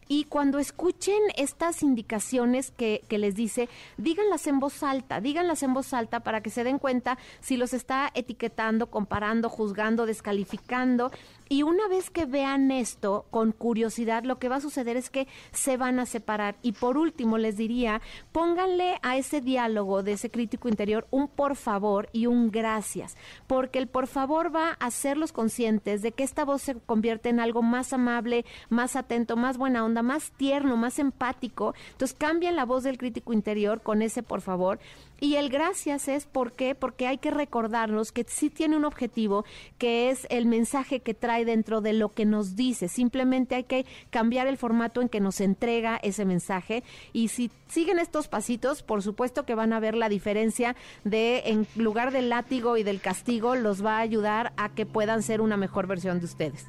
[0.07, 5.73] y cuando escuchen estas indicaciones que, que, les dice, díganlas en voz alta, díganlas en
[5.73, 11.11] voz alta para que se den cuenta si los está etiquetando, comparando, juzgando, descalificando
[11.51, 15.27] y una vez que vean esto con curiosidad, lo que va a suceder es que
[15.51, 16.55] se van a separar.
[16.61, 21.57] Y por último, les diría, pónganle a ese diálogo de ese crítico interior un por
[21.57, 26.45] favor y un gracias, porque el por favor va a hacerlos conscientes de que esta
[26.45, 30.99] voz se convierte en algo más amable, más atento, más buena onda, más tierno, más
[30.99, 31.75] empático.
[31.91, 34.79] Entonces cambien la voz del crítico interior con ese por favor
[35.21, 36.73] y el gracias es ¿por qué?
[36.73, 39.45] Porque hay que recordarnos que sí tiene un objetivo,
[39.77, 42.87] que es el mensaje que trae dentro de lo que nos dice.
[42.87, 46.83] Simplemente hay que cambiar el formato en que nos entrega ese mensaje.
[47.13, 51.67] Y si siguen estos pasitos, por supuesto que van a ver la diferencia de, en
[51.75, 55.55] lugar del látigo y del castigo, los va a ayudar a que puedan ser una
[55.55, 56.65] mejor versión de ustedes.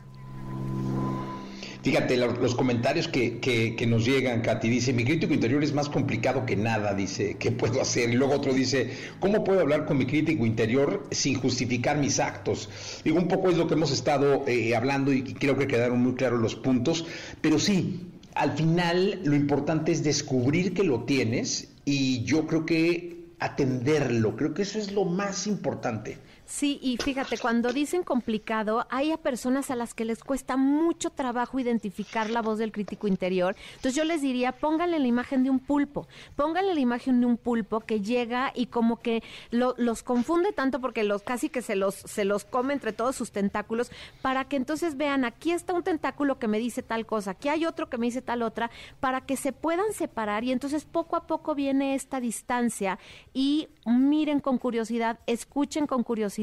[1.82, 6.46] Fíjate, los, comentarios que, que, nos llegan, Katy, dice, mi crítico interior es más complicado
[6.46, 8.10] que nada, dice, ¿qué puedo hacer?
[8.10, 12.68] Y luego otro dice, ¿cómo puedo hablar con mi crítico interior sin justificar mis actos?
[13.04, 16.14] Digo, un poco es lo que hemos estado eh, hablando y creo que quedaron muy
[16.14, 17.04] claros los puntos,
[17.40, 23.24] pero sí, al final lo importante es descubrir que lo tienes y yo creo que
[23.40, 26.18] atenderlo, creo que eso es lo más importante.
[26.52, 31.08] Sí, y fíjate, cuando dicen complicado, hay a personas a las que les cuesta mucho
[31.08, 33.56] trabajo identificar la voz del crítico interior.
[33.76, 37.38] Entonces yo les diría, pónganle la imagen de un pulpo, pónganle la imagen de un
[37.38, 41.94] pulpo que llega y como que los confunde tanto porque los casi que se los,
[41.94, 46.38] se los come entre todos sus tentáculos, para que entonces vean, aquí está un tentáculo
[46.38, 49.38] que me dice tal cosa, aquí hay otro que me dice tal otra, para que
[49.38, 52.98] se puedan separar y entonces poco a poco viene esta distancia
[53.32, 56.41] y miren con curiosidad, escuchen con curiosidad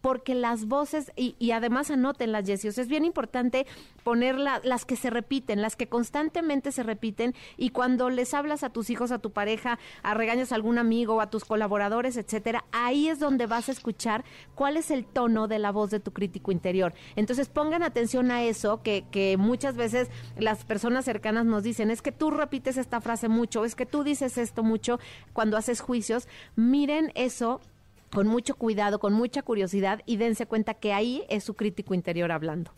[0.00, 3.66] porque las voces, y, y además anoten las Jessie, es bien importante
[4.04, 8.70] poner las que se repiten, las que constantemente se repiten, y cuando les hablas a
[8.70, 13.08] tus hijos, a tu pareja, a regaños a algún amigo, a tus colaboradores, etcétera, ahí
[13.08, 16.52] es donde vas a escuchar cuál es el tono de la voz de tu crítico
[16.52, 16.94] interior.
[17.16, 20.08] Entonces pongan atención a eso, que muchas veces
[20.38, 24.04] las personas cercanas nos dicen, es que tú repites esta frase mucho, es que tú
[24.04, 24.98] dices esto mucho
[25.32, 26.28] cuando haces juicios.
[26.56, 27.60] Miren eso
[28.10, 32.32] con mucho cuidado, con mucha curiosidad y dense cuenta que ahí es su crítico interior
[32.32, 32.72] hablando.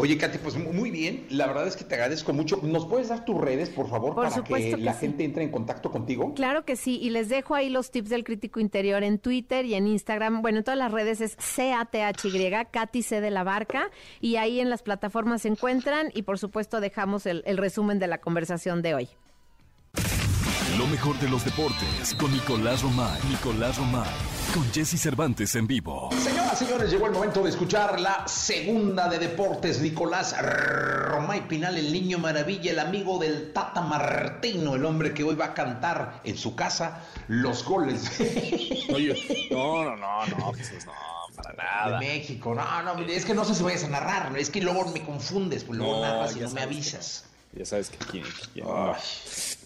[0.00, 1.26] Oye, Katy, pues muy bien.
[1.28, 2.60] La verdad es que te agradezco mucho.
[2.62, 6.34] ¿Nos puedes dar tus redes, por favor, para que, la gente entre en contacto contigo?
[6.34, 7.00] Claro que sí.
[7.02, 10.40] Y les dejo ahí los tips del crítico interior en Twitter y en Instagram.
[10.40, 13.90] Bueno, en todas las redes es C-A-T-H-Y, Katy C de la Barca.
[14.20, 16.12] Y ahí en las plataformas se encuentran.
[16.14, 19.08] Y por supuesto, dejamos el resumen de la conversación de hoy.
[20.76, 23.20] Lo mejor de los deportes con Nicolás Romay.
[23.30, 24.08] Nicolás Romay.
[24.52, 26.10] Con Jesse Cervantes en vivo.
[26.12, 29.80] Señoras, señores, llegó el momento de escuchar la segunda de deportes.
[29.80, 35.34] Nicolás Romay Pinal, el niño maravilla, el amigo del Tata Martino, el hombre que hoy
[35.34, 38.10] va a cantar en su casa los goles.
[38.92, 40.92] Oye, no, no, no, no, Jesús, no
[41.34, 41.98] para nada.
[41.98, 44.86] De México, no, no, es que no sé si vayas a narrar, es que luego
[44.86, 47.24] me confundes, pues luego narras y no me avisas.
[47.52, 48.24] ya sabes que quién.
[48.52, 48.66] quién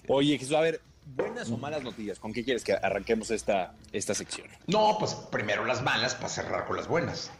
[0.08, 0.80] Oye, Jesús, a ver,
[1.16, 4.48] buenas o malas noticias, ¿con qué quieres que arranquemos esta, esta sección?
[4.66, 7.30] No, pues primero las malas para cerrar con las buenas.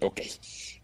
[0.00, 0.20] Ok.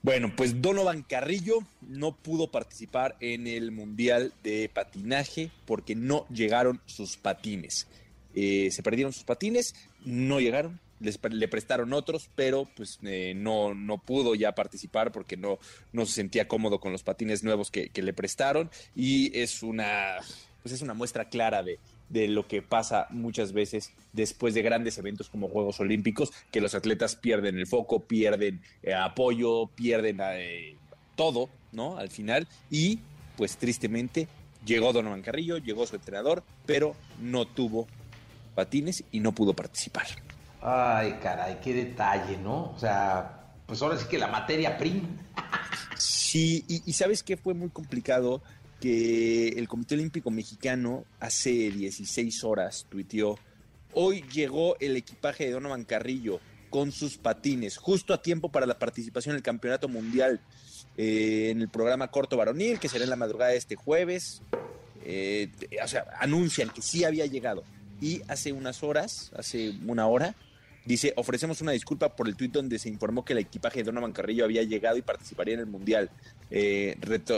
[0.02, 6.80] Bueno, pues Donovan Carrillo no pudo participar en el Mundial de Patinaje porque no llegaron
[6.86, 7.86] sus patines.
[8.34, 9.74] Eh, se perdieron sus patines,
[10.04, 15.58] no llegaron, le prestaron otros, pero pues eh, no, no pudo ya participar porque no,
[15.92, 20.16] no se sentía cómodo con los patines nuevos que, le prestaron y es una,
[20.62, 21.78] pues es una muestra clara de,
[22.08, 26.74] de lo que pasa muchas veces después de grandes eventos como Juegos Olímpicos, que los
[26.74, 30.76] atletas pierden el foco, pierden eh, apoyo, pierden eh,
[31.16, 31.96] todo, ¿no?
[31.96, 33.00] Al final, y
[33.36, 34.28] pues tristemente
[34.64, 37.86] llegó Donovan Carrillo, llegó su entrenador, pero no tuvo
[38.54, 40.06] patines y no pudo participar.
[40.62, 42.70] Ay, caray, qué detalle, ¿no?
[42.70, 45.08] O sea, pues ahora sí que la materia prima.
[45.96, 48.42] sí, y, sabes que fue muy complicado
[48.84, 53.38] que el Comité Olímpico Mexicano hace 16 horas tuiteó,
[53.94, 58.78] hoy llegó el equipaje de Donovan Carrillo con sus patines, justo a tiempo para la
[58.78, 60.38] participación en el Campeonato Mundial
[60.98, 64.42] eh, en el programa Corto Varonil, que será en la madrugada de este jueves.
[65.02, 65.48] Eh,
[65.82, 67.64] o sea, anuncian que sí había llegado.
[68.02, 70.34] Y hace unas horas, hace una hora,
[70.84, 74.12] Dice, ofrecemos una disculpa por el tuit donde se informó que el equipaje de Donovan
[74.12, 76.10] Carrillo había llegado y participaría en el Mundial.
[76.50, 76.94] Eh,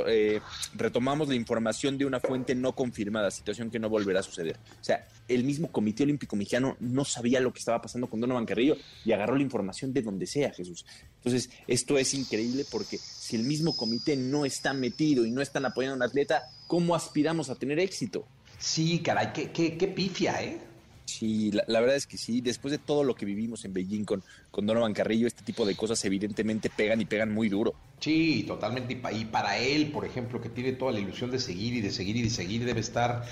[0.09, 0.41] eh,
[0.75, 4.57] retomamos la información de una fuente no confirmada, situación que no volverá a suceder.
[4.81, 8.47] O sea, el mismo Comité Olímpico Mexicano no sabía lo que estaba pasando con Donovan
[8.47, 10.85] Carrillo y agarró la información de donde sea, Jesús.
[11.19, 15.65] Entonces, esto es increíble porque si el mismo comité no está metido y no están
[15.67, 18.27] apoyando a un atleta, ¿cómo aspiramos a tener éxito?
[18.59, 20.59] Sí, caray, qué, qué, qué pifia, ¿eh?
[21.07, 22.41] Sí, la, verdad es que sí.
[22.41, 25.77] Después de todo lo que vivimos en Beijing con, con Donovan Carrillo, este tipo de
[25.77, 27.75] cosas evidentemente pegan y pegan muy duro.
[28.01, 29.01] Sí, totalmente.
[29.13, 32.17] Y para él, por ejemplo, que tiene toda la ilusión de seguir y de seguir
[32.17, 33.25] y de seguir, debe estar,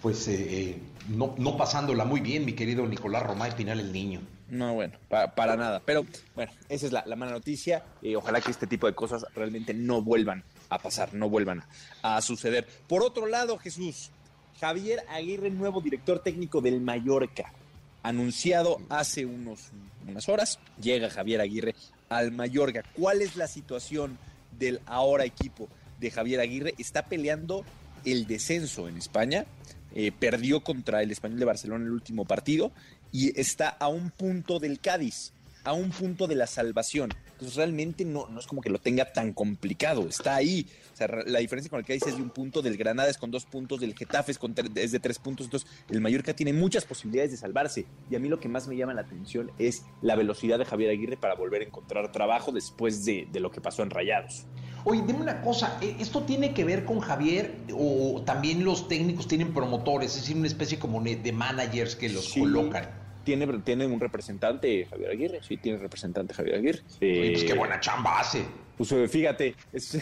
[0.00, 4.20] pues, eh, eh, no, no, pasándola muy bien, mi querido Nicolás Romay Pinal, el niño.
[4.48, 5.82] No, bueno, para, nada.
[5.84, 7.84] Pero bueno, esa es la, mala noticia.
[8.00, 11.62] y ojalá que este tipo de cosas realmente no vuelvan a pasar, no vuelvan
[12.02, 12.66] a suceder.
[12.86, 14.10] Por otro lado, Jesús,
[14.60, 17.52] Javier Aguirre, nuevo director técnico del Mallorca.
[18.02, 19.70] Anunciado hace unos,
[20.06, 21.74] unas horas, llega Javier Aguirre
[22.08, 22.82] al Mallorca.
[22.94, 24.18] ¿Cuál es la situación
[24.58, 25.68] del ahora equipo
[26.00, 26.74] de Javier Aguirre?
[26.78, 27.64] Está peleando
[28.04, 29.46] el descenso en España.
[29.94, 32.72] Eh, perdió contra el Español de Barcelona el último partido
[33.10, 35.32] y está a un punto del Cádiz,
[35.64, 37.10] a un punto de la salvación.
[37.38, 40.66] Entonces realmente no, no es como que lo tenga tan complicado, está ahí
[40.98, 43.46] sea, la diferencia con el Cádiz es de un punto, del Granada es con dos
[43.46, 45.46] puntos, del Getafe es, con es de tres puntos.
[45.46, 47.86] Entonces, el Mallorca tiene muchas posibilidades de salvarse.
[48.10, 50.90] Y a mí lo que más me llama la atención es la velocidad de Javier
[50.90, 54.46] Aguirre para volver a encontrar trabajo después de, lo que pasó en Rayados.
[54.84, 59.28] Oye, dime una cosa, ¿e-, ¿esto tiene que ver con Javier o también los técnicos
[59.28, 62.97] tienen promotores, es decir, una especie como de managers que los colocan?
[63.28, 66.80] Tiene, tiene un representante Javier Aguirre, sí, tiene representante Javier Aguirre.
[66.98, 68.42] pues qué buena chamba hace.
[68.78, 69.98] Pues fíjate, es,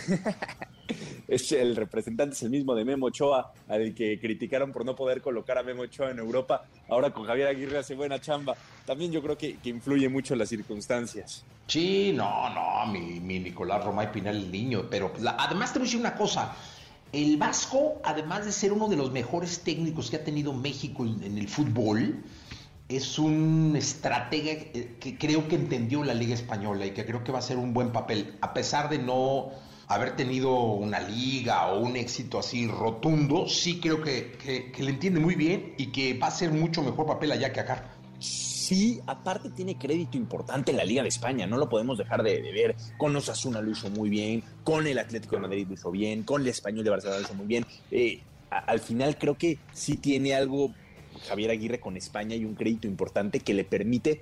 [1.26, 5.20] es el representante, es el mismo de Memo Ochoa, al que criticaron por no poder
[5.22, 6.66] colocar a Memo Ochoa en Europa.
[6.88, 8.54] Ahora con Javier Aguirre hace buena chamba.
[8.84, 11.44] También yo creo que, influye mucho las circunstancias.
[11.66, 14.86] Sí, no, no, mi, mi Nicolás Romay Pinal, el niño.
[14.88, 16.54] Pero además te voy a decir una cosa.
[17.12, 21.38] El Vasco, además de ser uno de los mejores técnicos que ha tenido México en
[21.38, 22.22] el fútbol,
[22.88, 24.70] es un estratega
[25.00, 27.74] que creo que entendió la Liga Española y que creo que va a ser un
[27.74, 29.50] buen papel, a pesar de no
[29.88, 35.34] haber tenido una liga o un éxito así rotundo, sí creo que, le entiende muy
[35.34, 37.90] bien y que va a ser mucho mejor papel allá que acá.
[38.18, 42.40] Sí, aparte tiene crédito importante en la Liga de España, no lo podemos dejar de,
[42.40, 42.74] ver.
[42.98, 46.42] Con Osasuna lo hizo muy bien, con el Atlético de Madrid lo hizo bien, con
[46.42, 47.64] el Español de Barcelona lo hizo muy bien.
[47.92, 48.20] Eh,
[48.50, 50.72] al final creo que sí tiene algo
[51.26, 54.20] Javier Aguirre con España y un crédito importante que le permite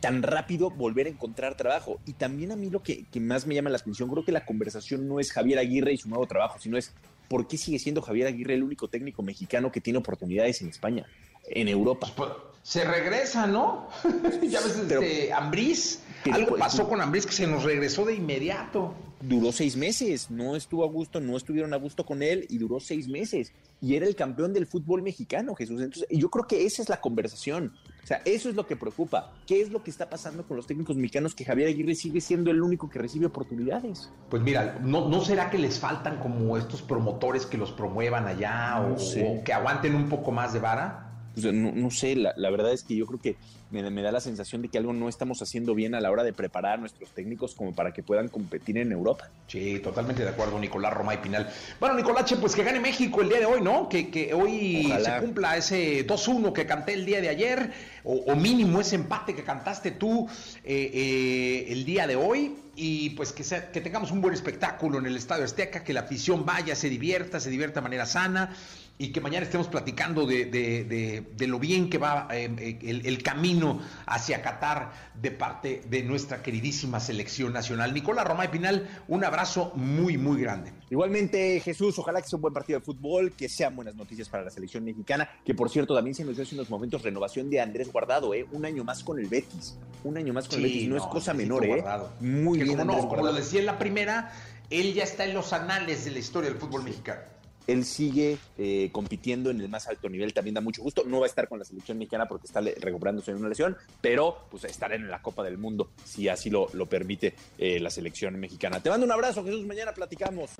[0.00, 2.00] tan rápido volver a encontrar trabajo.
[2.06, 5.08] Y también a mí lo que, más me llama la atención, creo que la conversación
[5.08, 6.92] no es Javier Aguirre y su nuevo trabajo, sino es
[7.28, 11.06] por qué sigue siendo Javier Aguirre el único técnico mexicano que tiene oportunidades en España.
[11.52, 12.08] En Europa.
[12.16, 12.30] Pues,
[12.62, 13.88] se regresa, ¿no?
[14.42, 16.00] ya ves, este, Ambriz,
[16.30, 18.94] algo pasó con Ambriz que se nos regresó de inmediato.
[19.20, 22.80] Duró seis meses, no estuvo a gusto, no estuvieron a gusto con él y duró
[22.80, 23.52] seis meses.
[23.80, 25.80] Y era el campeón del fútbol mexicano, Jesús.
[25.80, 27.72] Entonces, yo creo que esa es la conversación.
[28.02, 29.32] O sea, eso es lo que preocupa.
[29.46, 32.50] ¿Qué es lo que está pasando con los técnicos mexicanos que Javier Aguirre sigue siendo
[32.50, 34.10] el único que recibe oportunidades?
[34.28, 38.80] Pues mira, ¿no, no será que les faltan como estos promotores que los promuevan allá
[38.80, 41.11] o que aguanten un poco más de vara?
[41.34, 43.36] Pues, no, sé, la, verdad es que yo creo que
[43.70, 46.32] me, da la sensación de que algo no estamos haciendo bien a la hora de
[46.32, 49.30] preparar a nuestros técnicos como para que puedan competir en Europa.
[49.48, 51.50] Sí, totalmente de acuerdo, Nicolás Roma y Pinal.
[51.80, 53.88] Bueno, Nicolache, pues que gane México el día de hoy, ¿no?
[53.88, 57.72] Que, que hoy se cumpla ese 2-1 que canté el día de ayer,
[58.04, 60.28] o, mínimo ese empate que cantaste tú
[60.64, 64.98] eh, eh, el día de hoy y pues que, sea, que tengamos un buen espectáculo
[64.98, 68.54] en el Estadio Azteca, que la afición vaya, se divierta, se divierta de manera sana
[69.02, 74.40] y que mañana estemos platicando de, lo bien que va eh, eh, el, camino hacia
[74.42, 77.92] Qatar de parte de nuestra queridísima selección nacional.
[77.92, 80.72] Nicolás Romay Pinal, un abrazo muy, muy grande.
[80.88, 84.44] Igualmente, Jesús, ojalá que sea un buen partido de fútbol, que sean buenas noticias para
[84.44, 87.60] la selección mexicana, que por cierto también se nos dio hace unos momentos renovación de
[87.60, 88.46] Andrés Guardado, ¿eh?
[88.52, 91.34] un año más con el Betis, un año más con el Betis, no, es cosa
[91.34, 91.82] menor, ¿eh?
[92.20, 92.78] Muy bien.
[92.78, 94.32] Como, no, lo decía en la primera,
[94.70, 97.31] él ya está en los anales de la historia del fútbol mexicano
[97.66, 101.04] él sigue eh, compitiendo en el más alto nivel, también da mucho gusto.
[101.06, 104.46] No va a estar con la selección mexicana porque está recuperándose en una lesión, pero
[104.50, 108.38] pues estará en la Copa del Mundo, si así lo, lo permite eh, la selección
[108.38, 108.80] mexicana.
[108.80, 110.50] Te mando un abrazo, Jesús, mañana platicamos.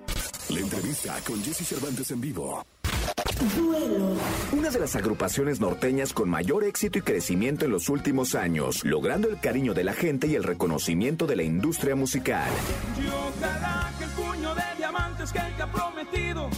[0.49, 2.65] La entrevista con Jesse Cervantes en vivo.
[3.57, 4.17] Duelo.
[4.53, 9.29] Una de las agrupaciones norteñas con mayor éxito y crecimiento en los últimos años, logrando
[9.29, 12.51] el cariño de la gente y el reconocimiento de la industria musical.
[13.99, 16.49] que el puño de diamantes que te ha prometido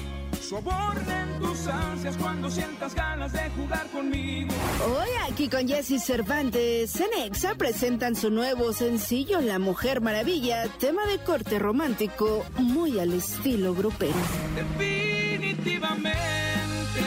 [0.49, 4.55] sobornen tus ansias cuando sientas ganas de jugar conmigo.
[4.87, 11.19] Hoy aquí con Jesse Cervantes, Cenexa presentan su nuevo sencillo La Mujer Maravilla, tema de
[11.19, 14.13] corte romántico, muy al estilo grupero.
[14.55, 16.19] Definitivamente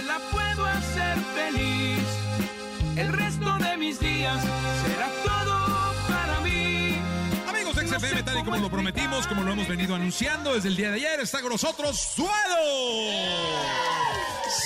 [0.07, 2.01] la puedo hacer feliz.
[2.95, 4.43] El resto de mis días
[7.99, 10.97] XFM, tal y como lo prometimos, como lo hemos venido anunciando desde el día de
[10.97, 12.31] ayer, está con nosotros Suelo.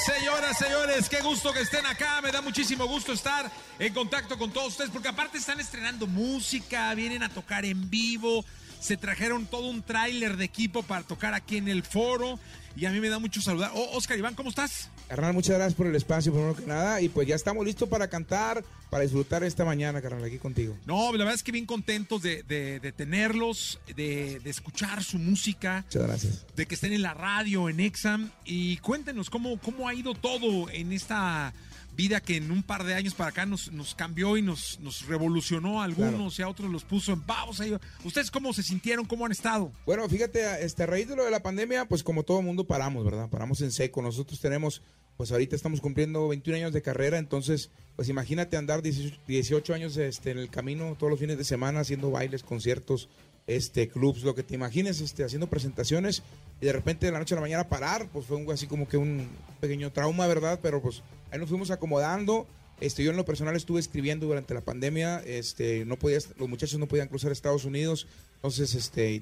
[0.06, 2.22] Señoras, señores, qué gusto que estén acá.
[2.22, 6.94] Me da muchísimo gusto estar en contacto con todos ustedes porque aparte están estrenando música,
[6.94, 8.44] vienen a tocar en vivo.
[8.80, 12.38] Se trajeron todo un tráiler de equipo para tocar aquí en el foro
[12.76, 13.72] y a mí me da mucho saludar.
[13.74, 14.90] Oh, Oscar Iván, ¿cómo estás?
[15.12, 17.01] Carnal, muchas gracias por el espacio, primero que nada.
[17.01, 20.78] Y pues ya estamos listos para cantar, para disfrutar esta mañana, carnal, aquí contigo.
[20.86, 25.84] No, la verdad es que bien contentos de, tenerlos, de, escuchar su música.
[25.84, 26.45] Muchas gracias.
[26.55, 28.32] De que estén en la radio, en Exam.
[28.45, 31.51] Y cuéntenos cómo, cómo ha ido todo en esta
[31.96, 35.06] vida que en un par de años para acá nos, nos cambió y nos, nos
[35.08, 37.66] revolucionó a algunos y a otros los puso en pausa.
[38.04, 39.06] ¿Ustedes cómo se sintieron?
[39.06, 39.72] ¿Cómo han estado?
[39.86, 43.06] Bueno, fíjate, este, a raíz de lo de la pandemia, pues como todo mundo paramos,
[43.06, 43.30] ¿verdad?
[43.30, 44.02] Paramos en seco.
[44.02, 44.82] Nosotros tenemos,
[45.18, 50.32] pues ahorita estamos cumpliendo 21 años de carrera, entonces, pues imagínate andar 18, años este,
[50.32, 53.10] en el camino todos los fines de semana haciendo bailes, conciertos,
[53.48, 56.24] este, clubs, lo que te imagines, este, haciendo presentaciones
[56.62, 58.88] y de repente de la noche a la mañana parar, pues fue un, así como
[58.88, 59.28] que un
[59.60, 60.60] pequeño trauma, ¿verdad?
[60.62, 61.02] Pero pues
[61.32, 62.48] ahí nos fuimos acomodando.
[62.80, 66.80] Este, yo en lo personal estuve escribiendo durante la pandemia, este, no podía, los muchachos
[66.80, 69.22] no podían cruzar Estados Unidos, entonces, este,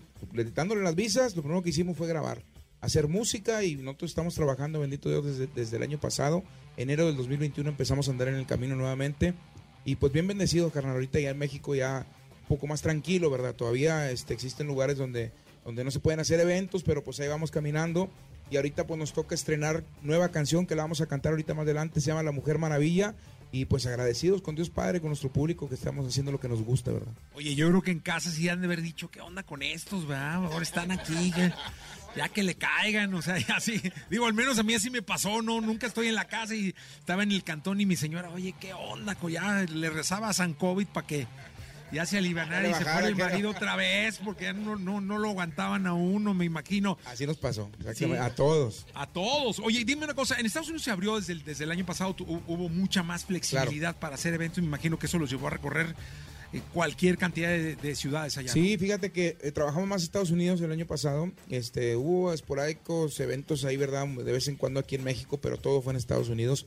[0.56, 2.42] dándole las visas, lo primero que hicimos fue grabar,
[2.80, 6.42] hacer música y nosotros estamos trabajando, bendito Dios, desde, desde el año pasado,
[6.78, 9.34] enero del 2021 empezamos a andar en el camino nuevamente
[9.84, 12.06] y pues bien bendecido, carnal, ahorita ya en México ya
[12.44, 13.56] un poco más tranquilo, ¿verdad?
[13.56, 15.32] Todavía este, existen lugares donde,
[15.66, 18.10] donde no se pueden hacer eventos, pero pues ahí vamos caminando
[18.50, 21.64] y ahorita pues nos toca estrenar nueva canción que la vamos a cantar ahorita más
[21.64, 23.16] adelante, se llama La Mujer Maravilla
[23.52, 26.62] y pues agradecidos con Dios Padre, con nuestro público que estamos haciendo lo que nos
[26.62, 27.12] gusta, ¿verdad?
[27.34, 30.08] Oye, yo creo que en casa sí han de haber dicho, ¿qué onda con estos,
[30.08, 30.36] verdad?
[30.36, 31.34] Ahora están aquí,
[32.16, 33.82] ya, que le caigan, o sea, ya sí.
[34.10, 35.62] Digo, al menos a mí así me pasó, ¿no?
[35.62, 38.74] Nunca estoy en la casa y estaba en el cantón y mi señora, oye, ¿qué
[38.74, 39.18] onda?
[39.30, 41.28] Ya le rezaba a San COVID para que
[41.92, 45.18] ya se alivianara y se fue el marido otra vez porque ya no, no, no
[45.18, 46.98] lo aguantaban a uno, me imagino.
[47.06, 47.70] Así nos pasó,
[48.20, 48.86] a todos.
[48.94, 49.60] A todos.
[49.60, 52.16] Oye, dime una cosa, en Estados Unidos se abrió desde el, desde el año pasado,
[52.20, 55.96] hubo mucha más flexibilidad para hacer eventos, me imagino que eso los llevó a recorrer
[56.52, 58.52] eh, cualquier cantidad de, ciudades allá.
[58.52, 61.32] Sí, fíjate que eh, trabajamos más en Estados Unidos el año pasado.
[61.50, 64.08] Este, hubo esporádicos eventos ahí, ¿verdad?
[64.08, 66.66] De vez en cuando aquí en México, pero todo fue en Estados Unidos.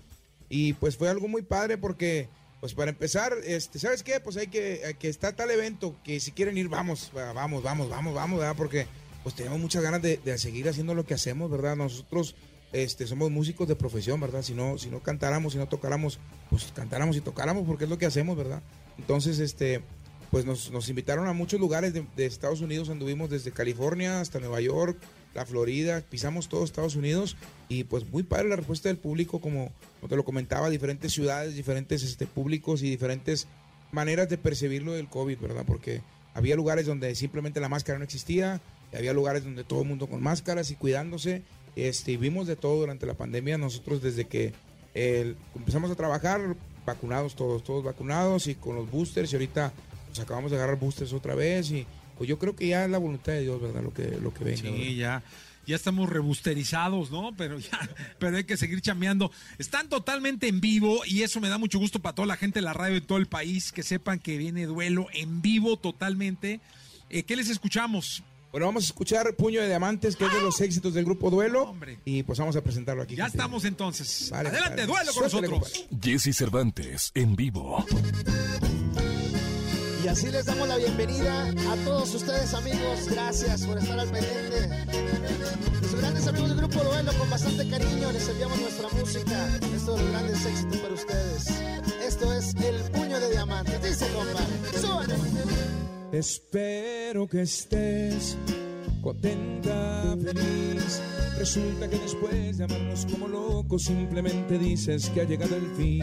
[0.49, 2.29] Y pues fue algo muy padre porque
[2.63, 4.21] pues para empezar, este, ¿sabes qué?
[4.21, 8.15] Pues hay que, que está tal evento que si quieren ir, vamos, vamos, vamos, vamos,
[8.15, 8.55] vamos, ¿verdad?
[8.57, 8.87] Porque
[9.25, 11.75] pues tenemos muchas ganas de, seguir haciendo lo que hacemos, ¿verdad?
[11.75, 12.37] Nosotros
[12.73, 14.43] este, somos músicos de profesión, ¿verdad?
[14.43, 17.99] Si no, si no cantáramos, si no tocáramos, pues cantáramos y tocáramos porque es lo
[17.99, 18.63] que hacemos, ¿verdad?
[18.97, 19.83] Entonces, este,
[20.31, 24.39] pues nos, nos invitaron a muchos lugares de, de Estados Unidos, anduvimos desde California hasta
[24.39, 24.97] Nueva York,
[25.35, 27.37] la Florida, pisamos todo Estados Unidos
[27.69, 29.73] y pues muy padre la respuesta del público, como,
[30.09, 33.47] te lo comentaba, diferentes ciudades, diferentes este, públicos y diferentes
[33.93, 35.65] maneras de percibirlo del COVID, ¿verdad?
[35.67, 36.03] Porque
[36.35, 38.61] había lugares donde simplemente la máscara no existía,
[38.93, 41.43] y había lugares donde todo el mundo con máscaras y cuidándose,
[41.77, 44.53] este, y vimos de todo durante la pandemia, nosotros desde que
[44.95, 46.55] empezamos a trabajar,
[46.85, 49.73] vacunados todos, todos vacunados y con los boosters y ahorita
[50.09, 51.87] pues acabamos de agarrar boosters otra vez y
[52.17, 53.83] pues yo creo que ya es la voluntad de Dios, ¿verdad?
[53.83, 54.63] Lo que, lo que venga.
[54.63, 54.77] ¿verdad?
[54.79, 55.23] Sí, ya.
[55.65, 57.33] Ya estamos rebusterizados, ¿no?
[57.37, 57.79] Pero ya,
[58.19, 59.31] pero hay que seguir chambeando.
[59.59, 62.65] Están totalmente en vivo y eso me da mucho gusto para toda la gente de
[62.65, 66.61] la radio de todo el país, que sepan que viene duelo en vivo totalmente.
[67.11, 68.23] Eh, ¿Qué les escuchamos?
[68.51, 71.63] Bueno, vamos a escuchar Puño de Diamantes, que es de los éxitos del grupo Duelo.
[71.63, 71.99] Hombre.
[72.05, 73.15] Y pues vamos a presentarlo aquí.
[73.17, 74.29] Ya estamos entonces.
[74.31, 74.87] Vale, Adelante, vale.
[74.87, 75.87] duelo con Suéltale, nosotros.
[75.89, 76.11] compadre.
[76.19, 77.87] Jesse Cervantes en vivo.
[80.03, 83.09] Y así les damos la bienvenida a todos ustedes amigos.
[83.09, 84.69] Gracias por estar al pendiente.
[85.81, 89.59] Los grandes amigos del Grupo Duelo, con bastante cariño les enviamos nuestra música.
[89.77, 91.47] Esto de los grandes éxitos para ustedes.
[92.05, 93.81] Esto es El Puño de Diamantes.
[93.83, 94.81] Dice, compadre.
[94.81, 95.15] Súbale.
[96.11, 98.37] Espero que estés
[99.03, 101.01] contenta, feliz.
[101.39, 106.01] Resulta que después de amarnos como locos, simplemente dices que ha llegado el fin.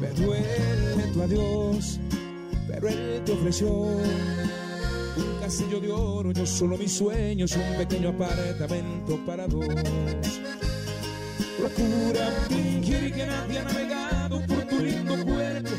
[0.00, 0.79] Me duele
[1.12, 1.98] tu adiós,
[2.68, 6.32] pero él te ofreció un castillo de oro.
[6.32, 9.66] Yo solo mis sueños, un pequeño apartamento para dos.
[11.58, 15.70] Procura fingir que nadie ha navegado por tu lindo cuerpo,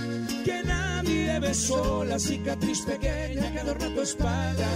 [0.46, 4.68] que nadie besó la cicatriz pequeña que adorna tu espalda.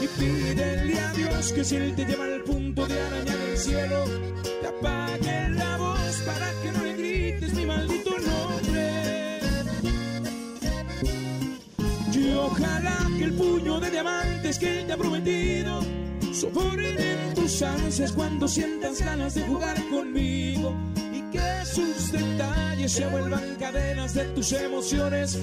[0.00, 4.04] Y pídele a Dios que si él te lleva al punto de arañar el cielo,
[4.60, 8.53] te apague la voz para que no le grites mi maldito nombre.
[12.44, 15.80] Ojalá que el puño de diamantes que él te ha prometido
[16.32, 20.74] soporten tus ansias cuando sientas ganas de jugar conmigo
[21.12, 25.38] y que sus detalles se vuelvan cadenas de tus emociones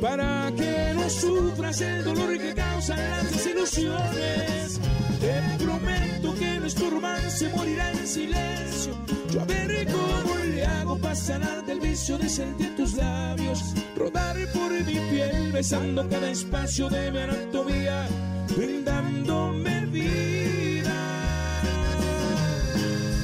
[0.00, 4.80] para que no sufras el dolor que causan las desilusiones.
[5.20, 8.94] Te prometo que nuestro romance morirá en silencio.
[9.30, 11.65] Yo a ver cómo le hago para sanar
[11.96, 18.06] de sentir tus labios, rodar por mi piel, besando cada espacio de mi anatomía,
[18.54, 20.92] brindándome vida.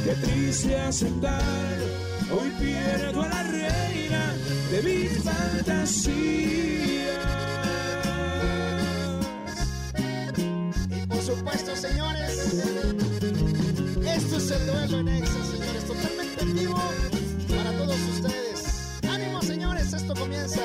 [0.04, 1.78] Qué triste aceptar,
[2.32, 4.34] hoy pierdo a la reina
[4.70, 6.12] de mis fantasías.
[10.88, 12.64] Y por supuesto, señores,
[14.16, 16.82] esto es el duelo en Exa, señores, totalmente en vivo
[17.54, 18.41] para todos ustedes.
[20.12, 20.60] Esto comienza.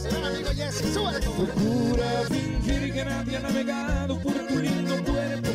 [0.00, 1.52] Señor amigo Jesse, súbale, compadre.
[1.52, 5.50] Procura fingir que nadie ha navegado por tu lindo cuerpo,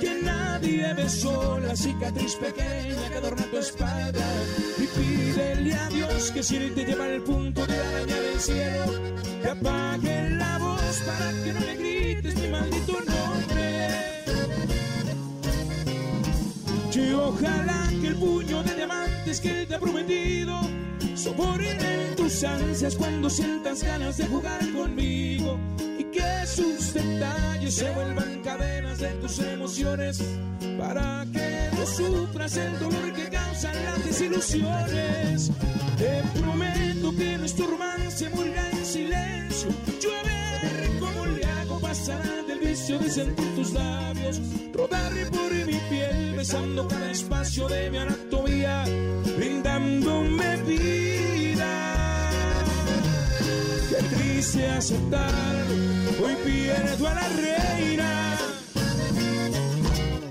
[0.00, 4.24] que nadie besó la cicatriz pequeña que adorna tu espalda.
[4.78, 8.92] Y pídele a Dios que si él te lleva al punto de arañar el cielo,
[9.42, 13.88] te apague la voz para que no le grites mi maldito nombre.
[16.94, 20.58] Y ojalá que el puño de diamantes que él te ha prometido
[21.16, 25.58] soporten tus ansias cuando sientas ganas de jugar conmigo
[25.98, 30.22] y que sus detalles se vuelvan cadenas de tus emociones
[30.78, 35.50] para que no sufras el dolor que causan las desilusiones.
[35.96, 39.70] Te prometo que nuestro romance morirá en silencio.
[40.00, 44.40] Yo a ver cómo le hago pasar del vicio de sentir tus labios,
[44.74, 48.35] rodar por mi piel, besando cada espacio de mi anatomía,
[49.36, 51.74] brindándome vida.
[53.90, 55.34] Qué triste aceptar,
[56.22, 58.38] hoy pierdo a la reina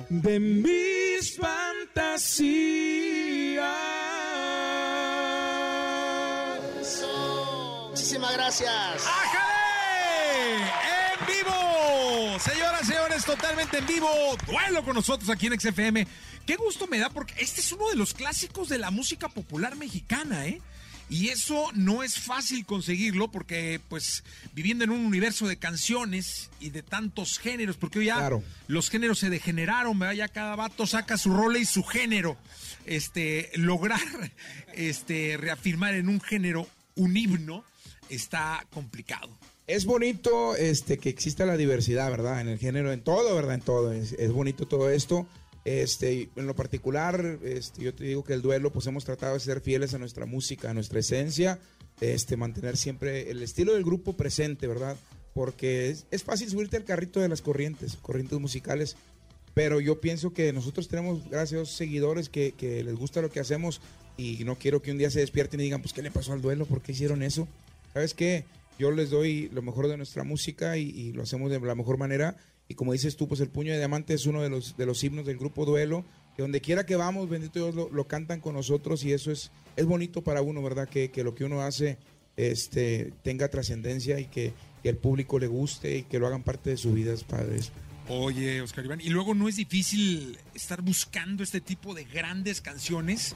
[0.10, 2.76] de mis fantasías.
[7.90, 9.08] Muchísimas gracias.
[9.08, 10.56] ¡Ájale!
[10.58, 12.25] ¡En vivo!
[12.40, 14.10] Señoras, señores, totalmente en vivo.
[14.46, 16.06] Duelo con nosotros aquí en XFM.
[16.46, 19.76] Qué gusto me da porque este es uno de los clásicos de la música popular
[19.76, 20.62] mexicana, ¿eh?
[21.10, 24.24] Y eso no es fácil conseguirlo porque, pues,
[24.54, 28.44] viviendo en un universo de canciones y de tantos géneros, porque hoy ya Claro.
[28.68, 30.16] los géneros se degeneraron, ¿verdad?
[30.16, 32.38] Ya cada vato saca su rol y su género.
[32.86, 34.00] Este, lograr
[34.74, 37.64] este, reafirmar en un género un himno
[38.10, 39.30] está complicado.
[39.68, 42.40] Es bonito este, que exista la diversidad, ¿verdad?
[42.40, 43.56] En el género, en todo, ¿verdad?
[43.56, 43.92] En todo.
[43.94, 45.26] Es, bonito todo esto.
[45.64, 49.40] Este, en lo particular, este, yo te digo que el duelo, pues hemos tratado de
[49.40, 51.58] ser fieles a nuestra música, a nuestra esencia,
[52.00, 54.98] este, mantener siempre el estilo del grupo presente, ¿verdad?
[55.34, 58.96] Porque es, es fácil subirte al carrito de las corrientes, corrientes musicales,
[59.56, 63.32] pero yo pienso que nosotros tenemos, gracias a Dios, seguidores que, que les gusta lo
[63.32, 63.82] que hacemos
[64.18, 66.44] y no quiero que un día se despierten y digan, pues, ¿qué le pasó al
[66.44, 66.68] duelo?
[66.68, 67.48] ¿Por qué hicieron eso?
[67.92, 68.46] ¿Sabes qué?
[68.78, 72.36] Yo les doy lo mejor de nuestra música y, lo hacemos de la mejor manera
[72.68, 75.04] y como dices tú, pues el puño de diamante es uno de los, de los
[75.04, 76.04] himnos del grupo Duelo,
[76.36, 79.52] que donde quiera que vamos, bendito Dios, lo, lo cantan con nosotros y eso es,
[79.76, 80.90] es bonito para uno, ¿verdad?
[80.90, 82.00] Que, que lo que uno hace
[82.38, 86.72] este, tenga trascendencia y que, que el público le guste y que lo hagan parte
[86.72, 87.58] de su vida, es padre.
[87.58, 87.72] eso.
[88.08, 93.36] Oye, Oscar Iván, y luego no es difícil estar buscando este tipo de grandes canciones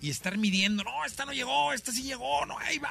[0.00, 2.90] y estar midiendo, no, esta no llegó, esta sí llegó, no, ahí va.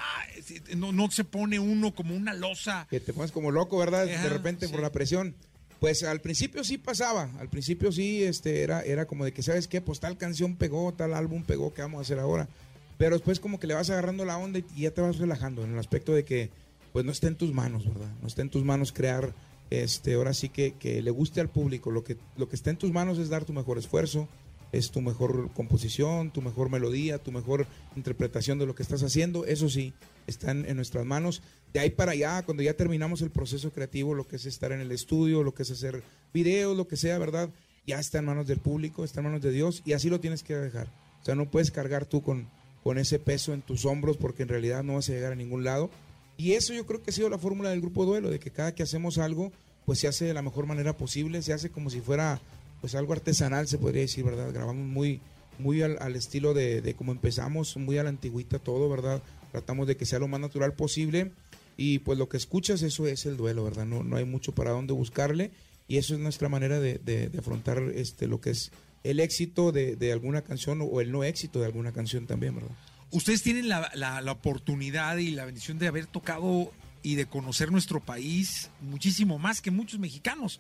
[0.76, 2.88] No, no se pone uno como una losa.
[2.90, 4.06] Que te pones como loco, ¿verdad?
[4.06, 4.72] De repente sí.
[4.72, 5.36] por la presión.
[5.80, 9.68] Pues al principio sí pasaba, al principio sí este, era, era como de que, ¿sabes
[9.68, 9.80] qué?
[9.80, 12.50] Pues tal canción pegó, tal álbum pegó, ¿qué vamos a hacer ahora?
[12.98, 15.64] Pero después como que le vas agarrando la onda y y ya te vas relajando
[15.64, 16.50] en el aspecto de que
[16.92, 18.10] pues no está en tus manos, ¿verdad?
[18.22, 19.34] No está en tus manos crear,
[19.70, 21.92] este, ahora sí que, que le guste al público.
[21.92, 24.28] Lo que, lo que está en tus manos es dar tu mejor esfuerzo,
[24.72, 29.46] es tu mejor composición, tu mejor melodía, tu mejor interpretación de lo que estás haciendo.
[29.46, 29.94] Eso sí,
[30.28, 31.42] está en, en nuestras manos.
[31.74, 34.82] De ahí para allá, cuando ya terminamos el proceso creativo, lo que es estar en
[34.82, 36.04] el estudio, lo que es hacer
[36.34, 37.50] videos, lo que sea, ¿verdad?
[37.86, 40.44] Ya está en manos del público, está en manos de Dios y así lo tienes
[40.44, 40.88] que dejar.
[41.22, 42.48] O sea, no puedes cargar tú con,
[42.84, 45.64] con ese peso en tus hombros porque en realidad no vas a llegar a ningún
[45.64, 45.90] lado.
[46.38, 48.74] Y eso yo creo que ha sido la fórmula del grupo Duelo, de que cada
[48.74, 49.52] que hacemos algo,
[49.86, 52.40] pues se hace de la mejor manera posible, se hace como si fuera
[52.82, 54.52] pues algo artesanal, se podría decir, ¿verdad?
[54.54, 55.22] Grabamos muy,
[55.58, 59.22] muy al, al estilo de, de como empezamos, muy a la antigüita todo, ¿verdad?
[59.52, 61.32] Tratamos de que sea lo más natural posible
[61.78, 63.86] y pues lo que escuchas, eso es el duelo, ¿verdad?
[63.86, 65.52] No, no hay mucho para dónde buscarle
[65.88, 68.72] y eso es nuestra manera de, de- de afrontar este, lo que es
[69.04, 72.72] el éxito de, de alguna canción o el no éxito de alguna canción también, ¿verdad?
[73.12, 76.72] Ustedes tienen la, la- la oportunidad y la bendición de haber tocado
[77.02, 80.60] y de conocer nuestro país muchísimo más que muchos mexicanos.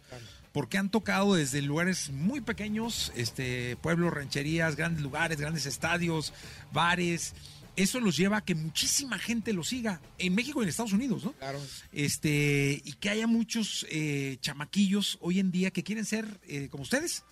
[0.51, 6.33] Porque han tocado desde lugares muy pequeños, este, pueblos, rancherías, grandes lugares, grandes estadios,
[6.71, 7.33] bares.
[7.75, 11.23] Eso los lleva a que muchísima gente lo siga en México y en Estados Unidos,
[11.23, 11.33] ¿no?
[11.33, 11.61] Claro.
[11.93, 16.83] Este, y que haya muchos eh, chamaquillos hoy en día que quieren ser eh, como
[16.83, 17.23] ustedes.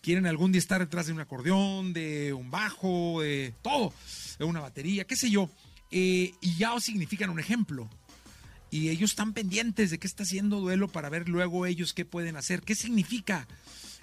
[0.00, 3.92] Quieren algún día estar detrás de un acordeón, de un bajo, de todo,
[4.38, 5.50] de una batería, qué sé yo.
[5.90, 7.88] Eh, y ya os significan un ejemplo.
[8.70, 12.36] Y ellos están pendientes de qué está haciendo duelo para ver luego ellos qué pueden
[12.36, 12.62] hacer.
[12.62, 13.46] ¿Qué significa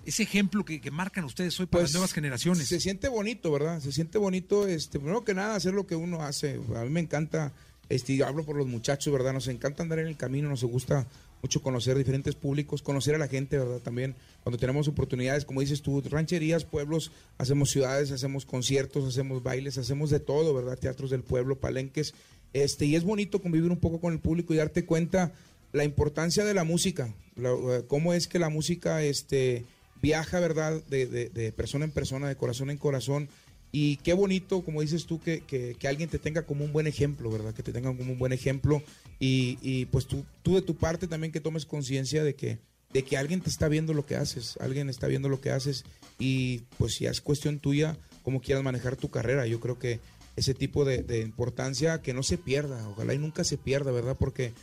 [0.06, 2.60] ese ejemplo que, que marcan ustedes hoy para las nuevas generaciones?
[2.60, 3.80] Pues, Se siente bonito, ¿verdad?
[3.80, 6.60] Se siente bonito, este, primero que nada, hacer lo que uno hace.
[6.76, 7.54] A mí me encanta,
[7.90, 9.34] este, hablo por los muchachos, ¿verdad?
[9.34, 11.08] Nos encanta andar en el camino, nos gusta
[11.42, 13.80] mucho conocer diferentes públicos, conocer a la gente, ¿verdad?
[13.80, 19.78] También cuando tenemos oportunidades, como dices tú, rancherías, pueblos, hacemos ciudades, hacemos conciertos, hacemos bailes,
[19.78, 20.80] hacemos de todo, ¿verdad?
[20.80, 22.14] Teatros del pueblo, palenques.
[22.54, 25.32] Este, y es bonito convivir un poco con el público y darte cuenta
[25.72, 29.66] la importancia de la música, eh, cómo es que la música este,
[30.02, 30.84] viaja, ¿verdad?
[30.90, 33.28] De, de- persona en persona, de corazón en corazón.
[33.72, 36.86] Y qué bonito, como dices tú, que, que- que alguien te tenga como un buen
[36.86, 37.56] ejemplo, ¿verdad?
[37.56, 38.84] Que te tengan como un buen ejemplo.
[39.20, 42.60] Y, y, pues tú, tú de tu parte también que tomes conciencia de que,
[42.94, 45.86] de que alguien te está viendo lo que haces, alguien está viendo lo que haces.
[46.20, 49.48] Y pues ya es cuestión tuya cómo quieras manejar tu carrera.
[49.48, 50.00] Yo creo que
[50.36, 54.16] ese tipo de, importancia que no se pierda, ojalá y nunca se pierda, ¿verdad?
[54.20, 54.54] Porque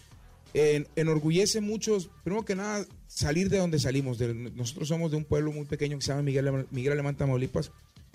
[0.55, 4.18] en- enorgullece muchos, primero que nada, salir de donde salimos.
[4.57, 7.71] nosotros somos de un pueblo muy pequeño que se llama Miguel, Miguel Alemán, Tamaulipas.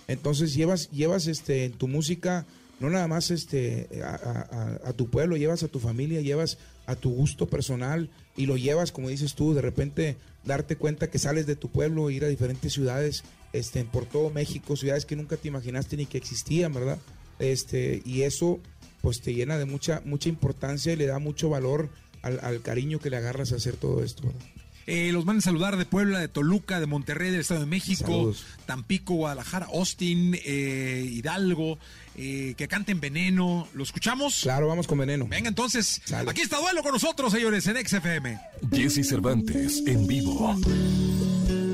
[0.07, 2.45] Entonces llevas, llevas este, tu música,
[2.79, 7.47] no nada más este, a tu pueblo, llevas a tu familia, llevas a tu gusto
[7.47, 11.69] personal y lo llevas, como dices tú, de repente darte cuenta que sales de tu
[11.69, 16.05] pueblo, ir a diferentes ciudades este, por todo México, ciudades que nunca te imaginaste ni
[16.05, 16.99] que existían, ¿verdad?
[17.39, 18.59] Este, y eso
[19.01, 21.89] pues te llena de mucha, mucha importancia y le da mucho valor
[22.21, 24.23] al, al cariño que le agarras a hacer todo esto.
[24.27, 24.41] ¿verdad?
[24.87, 28.05] Eh, los van a saludar de Puebla, de Toluca, de Monterrey, del Estado de México,
[28.05, 28.45] Saludos.
[28.67, 31.79] Tampico, Guadalajara, Austin, eh, Hidalgo,
[32.15, 33.67] eh, que canten Veneno.
[33.73, 34.41] ¿Lo escuchamos?
[34.43, 35.27] Claro, vamos con veneno.
[35.27, 36.29] Venga, entonces, Sale.
[36.29, 38.39] aquí está Duelo con nosotros, señores, en XFM.
[38.71, 40.55] Jesse Cervantes en vivo.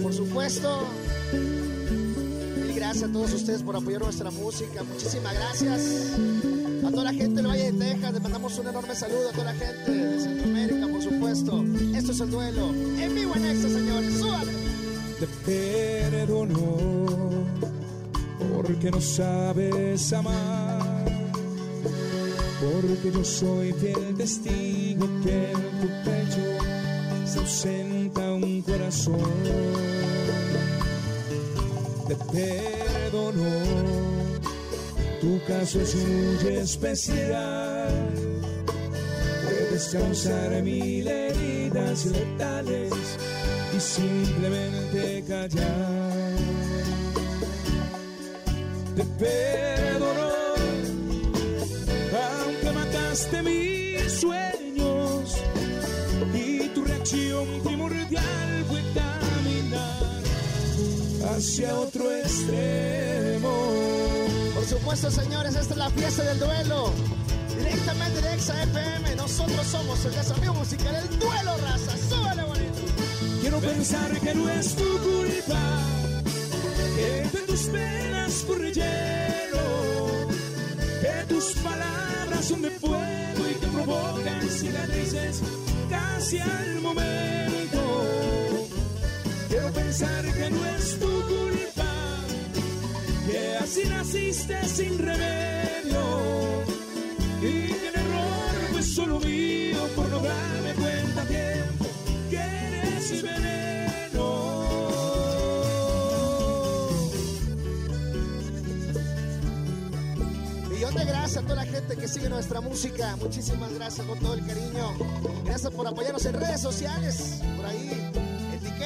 [0.02, 0.88] Por supuesto.
[2.82, 4.82] Gracias a todos ustedes por apoyar nuestra música.
[4.82, 6.14] Muchísimas gracias.
[6.84, 9.44] A toda la gente del Valle de Texas, les mandamos un enorme saludo a toda
[9.46, 11.64] la gente de Centroamérica, por supuesto.
[11.96, 12.70] Esto es el duelo.
[12.70, 14.16] En vivo en Exa, señores.
[14.16, 14.52] ¡Súbale!
[15.20, 16.58] te perdono
[18.56, 21.06] porque no sabes amar,
[22.60, 26.42] porque yo soy fiel testigo que en tu pecho
[27.28, 29.22] se ausenta un corazón.
[32.16, 33.50] Te perdono.
[35.22, 38.10] Tu caso es muy especial.
[39.44, 42.92] Puedes causar mil heridas letales
[43.76, 46.36] y simplemente callar.
[48.96, 50.32] Te perdono,
[52.44, 55.38] aunque mataste mis sueños
[56.34, 58.51] y tu reacción primordial
[61.36, 63.52] hacia otro extremo.
[64.54, 66.92] Por supuesto, señores, esta es la fiesta del duelo.
[67.58, 71.98] Directamente de Exa FM, nosotros somos el desafío musical, el duelo, raza.
[72.10, 72.82] Súbele, bonito.
[73.42, 75.80] Quiero pensar que no es tu culpa,
[76.96, 80.28] que de tus penas corre hielo,
[81.02, 85.42] que tus palabras son de fuego y que provocan cicatrices
[85.90, 88.41] casi al momento.
[89.52, 91.92] Quiero pensar que no es tu culpa,
[93.28, 96.64] que así naciste sin remedio
[97.42, 101.86] y que el error fue solo mío por no darme cuenta a tiempo
[102.30, 104.26] que eres veneno.
[110.70, 113.18] Millón de gracias a toda la gente que sigue nuestra música.
[113.18, 114.94] Muchísimas gracias con todo el cariño.
[115.44, 117.42] Gracias por apoyarnos en redes sociales.
[117.58, 118.01] Por ahí,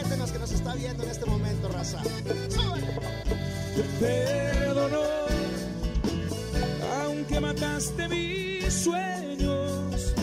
[0.09, 1.99] que nos está viendo en este momento, raza.
[2.49, 2.87] Súbele.
[3.75, 5.01] Te perdono,
[7.01, 10.13] aunque mataste mis sueños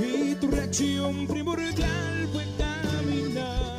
[0.00, 3.78] y tu reacción primordial fue caminar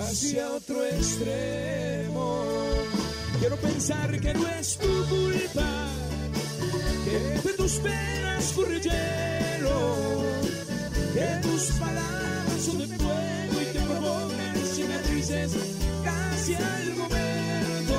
[0.00, 2.44] hacia otro extremo.
[3.40, 5.88] Quiero pensar que no es tu culpa,
[7.04, 9.96] que tus penas corre hielo,
[11.14, 12.99] que tus palabras son de
[15.30, 15.52] cicatrices
[16.04, 17.98] casi al momento.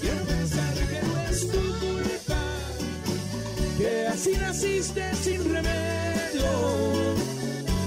[0.00, 2.42] Quiero pensar que no es tu culpa,
[3.78, 6.50] que así naciste sin remedio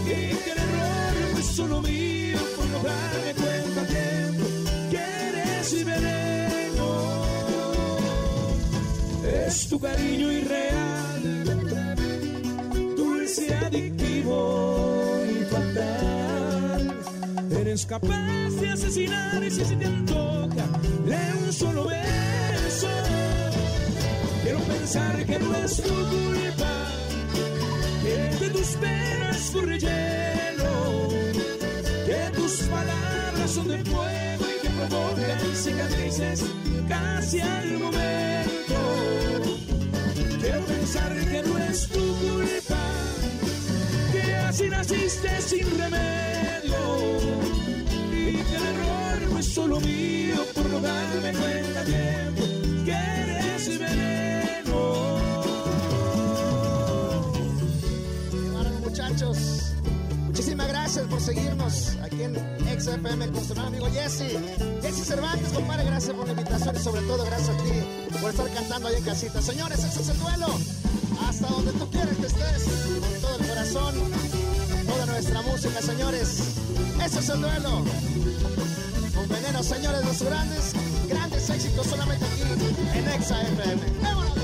[0.06, 3.88] y que el error fue solo mío por no darme cuenta
[4.90, 7.26] que eres veneno.
[9.46, 11.44] Es tu cariño irreal,
[12.96, 14.95] dulce, adictivo.
[17.76, 20.66] Eres capaz de asesinar y si se te antoja
[21.06, 22.88] de un solo beso.
[24.44, 26.72] Quiero pensar que no es tu culpa,
[28.02, 31.10] que de tus penas corre hielo,
[32.06, 36.46] que tus palabras son de fuego y que provocan cicatrices
[36.88, 38.78] casi al momento.
[40.40, 42.80] Quiero pensar que no es tu culpa,
[44.14, 46.16] que así naciste sin remedio
[49.46, 52.42] solo mío por no darme cuenta tiempo
[52.86, 55.18] que eres veneno.
[58.84, 59.38] Muchachos.
[60.26, 62.36] Muchísimas gracias por seguirnos aquí en
[62.80, 64.38] XFM con gran amigo Jesse.
[64.82, 68.54] Jesse Cervantes, compadre, gracias por la invitación y sobre todo gracias a ti por estar
[68.54, 69.42] cantando ahí en casita.
[69.42, 70.48] Señores, ese es el duelo.
[71.28, 72.64] Hasta donde tú quieras que estés,
[73.00, 73.96] con todo el corazón,
[74.86, 76.40] toda nuestra música, señores.
[77.04, 77.84] Ese es el duelo.
[79.28, 80.74] Veneno, señores, los grandes,
[81.08, 82.42] grandes éxitos solamente aquí
[82.94, 84.02] en XFM.
[84.04, 84.35] ¡Vámonos!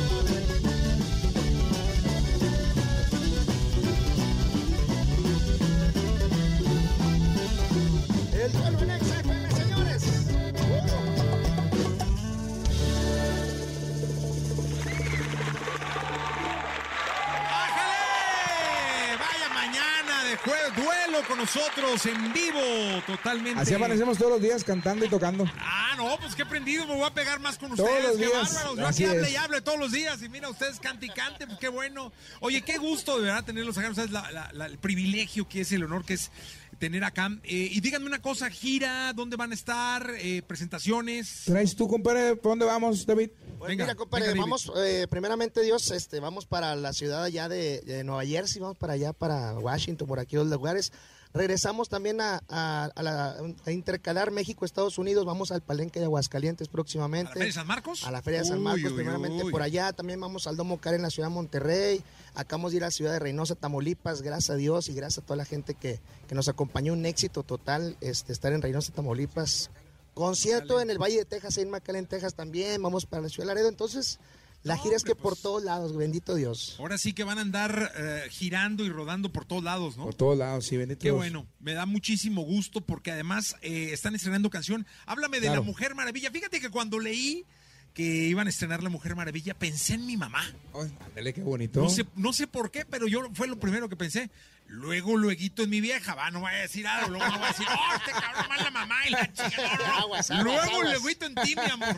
[21.56, 22.60] Nosotros en vivo,
[23.08, 23.60] totalmente.
[23.60, 25.46] Así amanecemos todos los días cantando y tocando.
[25.60, 28.04] Ah, no, pues qué prendido, me voy a pegar más con Todos ustedes.
[28.06, 28.78] los qué días, bárbaros.
[28.78, 30.22] Yo así aquí hable y hable todos los días.
[30.22, 32.12] Y mira, ustedes cante y cante, pues qué bueno.
[32.40, 33.94] Oye, qué gusto de verdad tenerlos acá.
[33.94, 36.32] ¿Sabes la- la- la- el privilegio que es, el honor que es
[36.80, 37.30] tener acá.
[37.44, 40.10] Eh, y díganme una cosa, gira, ¿dónde van a estar?
[40.20, 41.44] Eh, presentaciones.
[41.46, 42.36] ¿Traes tú, compadre?
[42.38, 43.30] ¿Por dónde vamos, David?
[43.60, 47.48] Pues Venga, mira, compadre, venga, vamos, eh, primeramente Dios, este, vamos para la ciudad allá
[47.50, 50.92] de, de Nueva Jersey, vamos para allá, para Washington, por aquí los lugares.
[51.34, 56.06] Regresamos también a, a- a la- a intercalar México, Estados Unidos, vamos al Palenque de
[56.06, 57.30] Aguascalientes ¿A próximamente.
[57.30, 58.04] la Feria de San Marcos?
[58.06, 59.52] A la Feria de San Marcos, uy, primeramente uy.
[59.52, 59.94] por allá.
[59.94, 62.04] También vamos al Domo Car en la ciudad de Monterrey.
[62.36, 64.22] Acabamos de ir a la ciudad de Reynosa, Tamaulipas.
[64.22, 66.92] Gracias a Dios y gracias a toda la gente que, que nos acompañó.
[66.94, 69.70] Un éxito total este, estar en Reynosa, Tamaulipas.
[70.14, 72.82] Concierto en el Valle de Texas, en McAllen, Texas también.
[72.84, 73.70] Vamos para la ciudad de Laredo.
[73.70, 74.20] Entonces,
[74.64, 76.76] La gira es que por todos lados, bendito Dios.
[76.80, 80.04] Ahora sí que van a andar eh, girando y rodando por todos lados, ¿no?
[80.06, 81.18] Por todos lados, sí, bendito Qué Dios.
[81.18, 84.86] bueno, me da muchísimo gusto porque además eh, están estrenando canción.
[85.08, 85.62] Háblame de Claro.
[85.62, 86.30] La Mujer Maravilla.
[86.30, 87.46] Fíjate que cuando leí
[87.94, 90.44] que iban a estrenar La Mujer Maravilla, pensé en mi mamá.
[90.74, 91.82] Ay, ándale, qué bonito.
[91.82, 94.30] No sé, no sé por qué, pero yo fue lo primero que pensé.
[94.72, 97.48] Luego, luego en mi vieja, va, no voy a decir algo, luego no voy a
[97.50, 99.52] decir, oh, este cabrón mal la mamá y la chica.
[99.58, 99.84] No, no.
[100.00, 101.02] Aguas, aguas, luego, aguas.
[101.04, 101.96] luego en ti, mi amor.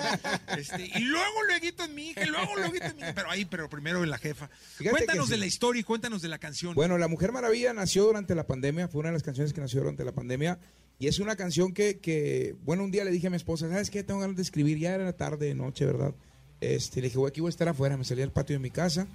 [0.58, 3.14] Este, y luego, luego en mi hija, y luego, luego en mi hija.
[3.14, 4.50] Pero ahí, pero primero en la jefa.
[4.78, 6.74] Fíjate cuéntanos de la historia y cuéntanos de la canción.
[6.74, 9.82] Bueno, La Mujer Maravilla nació durante la pandemia, fue una de las canciones que nació
[9.82, 10.58] durante la pandemia.
[10.98, 13.92] Y es una canción que, que, bueno, un día le dije a mi esposa, ¿sabes
[13.92, 14.04] qué?
[14.04, 16.16] Tengo ganas de escribir, ya era tarde, noche, ¿verdad?
[16.60, 18.72] Este, le dije, güey, aquí voy a estar afuera, me salí al patio de mi
[18.72, 19.06] casa,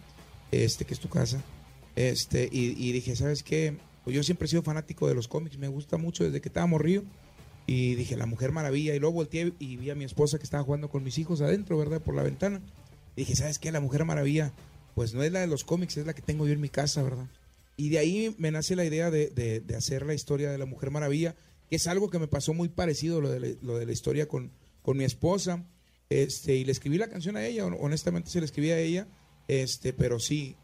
[0.53, 1.43] este, que es tu casa.
[1.99, 3.77] Este, y, y dije, ¿sabes qué?
[4.05, 6.67] Pues yo siempre he sido fanático de los cómics, me gusta mucho desde que estaba
[6.67, 7.03] morrido.
[7.67, 8.95] Y dije, La Mujer Maravilla.
[8.95, 11.77] Y luego volteé y vi a mi esposa que estaba jugando con mis hijos adentro,
[11.77, 12.01] ¿verdad?
[12.01, 12.63] Por la ventana.
[13.17, 13.73] Y dije, ¿sabes qué?
[13.73, 14.53] La Mujer Maravilla,
[14.95, 17.03] pues no es la de los cómics, es la que tengo yo en mi casa,
[17.03, 17.27] ¿verdad?
[17.77, 20.91] Y de ahí me nace la idea de, de- hacer la historia de la Mujer
[20.93, 21.35] Maravilla,
[21.69, 24.27] que es algo que me pasó muy parecido lo de la, lo de la historia
[24.29, 25.65] con, con mi esposa.
[26.11, 29.07] Este, y le escribí la canción a ella, hon- honestamente se la escribí a ella,
[29.47, 30.57] este, pero sí,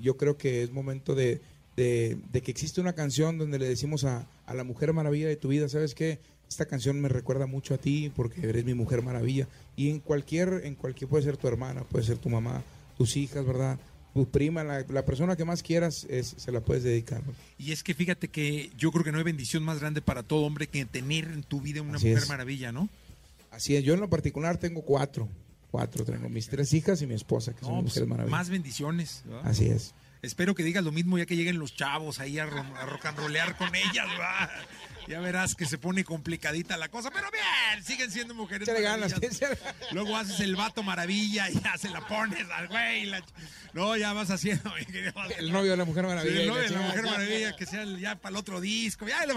[0.00, 1.40] yo creo que es momento de,
[1.76, 5.36] de- de que existe una canción donde le decimos a, a la Mujer Maravilla de
[5.36, 6.18] tu vida, ¿sabes qué?
[6.48, 9.46] Esta canción me recuerda mucho a ti porque eres mi Mujer Maravilla.
[9.76, 12.62] Y en cualquier, en cualquier, puede ser tu hermana, puede ser tu mamá,
[12.96, 13.78] tus hijas, ¿verdad?
[14.14, 17.22] Tu prima, la, la persona que más quieras, es- se la puedes dedicar.
[17.26, 17.34] ¿no?
[17.58, 20.40] Y es que fíjate que yo creo que no hay bendición más grande para todo
[20.46, 22.28] hombre que tener en tu vida una Así mujer es.
[22.28, 22.88] maravilla, ¿no?
[23.50, 25.28] Así es, yo en lo particular tengo cuatro.
[25.70, 28.38] Cuatro, tengo mis tres hijas y mi esposa, que son No, pues, mujeres maravillosas.
[28.38, 29.22] más bendiciones.
[29.26, 29.42] ¿verdad?
[29.50, 29.94] Así es.
[30.22, 33.06] Espero que digas lo mismo ya que lleguen los chavos ahí a, ro- a rock
[33.06, 34.50] and rollear con ellas, ¿verdad?
[35.06, 39.14] Ya verás que se pone complicadita la cosa, pero bien, siguen siendo mujeres ganas,
[39.92, 43.06] Luego haces el vato maravilla y ya se la pones al güey.
[43.06, 43.22] la
[43.74, 45.12] No, ya vas haciendo, mi querido.
[45.38, 46.40] El novio de la Mujer Sí, Maravilla.
[46.42, 46.80] el novio de la.
[46.80, 49.06] Mujer Maravilla, que sea ya para el otro disco.
[49.06, 49.34] Ya, le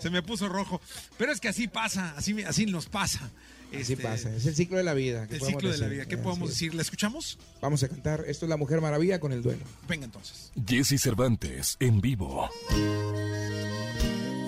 [0.00, 0.80] se me puso rojo.
[1.18, 3.30] Pero es que así pasa, así, así nos pasa.
[3.72, 5.26] Así Este, pasa, es el ciclo de la vida.
[5.26, 5.96] ¿qué El podemos ciclo de la decir?
[5.98, 6.08] vida.
[6.08, 6.54] ¿Qué Así podemos es.
[6.56, 6.74] decir?
[6.74, 7.38] ¿La escuchamos?
[7.60, 8.24] Vamos a cantar.
[8.26, 9.64] Esto es La Mujer Maravilla con el duelo.
[9.88, 10.50] Venga entonces.
[10.66, 12.48] Jesse Cervantes en vivo.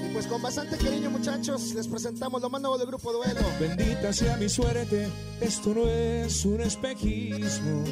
[0.05, 3.41] Y pues con bastante cariño, muchachos, les presentamos lo más nuevo del grupo Duelo.
[3.61, 5.09] Bendita sea mi suerte,
[5.41, 7.85] esto no es un espejismo.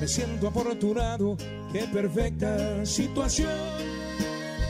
[0.00, 1.36] Me siento afortunado,
[1.72, 3.50] qué perfecta situación.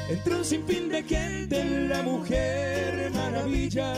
[0.09, 3.94] Entre un sinfín de gente, la mujer maravilla.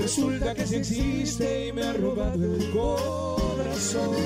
[0.00, 4.16] Resulta que sí existe y me ha robado el corazón.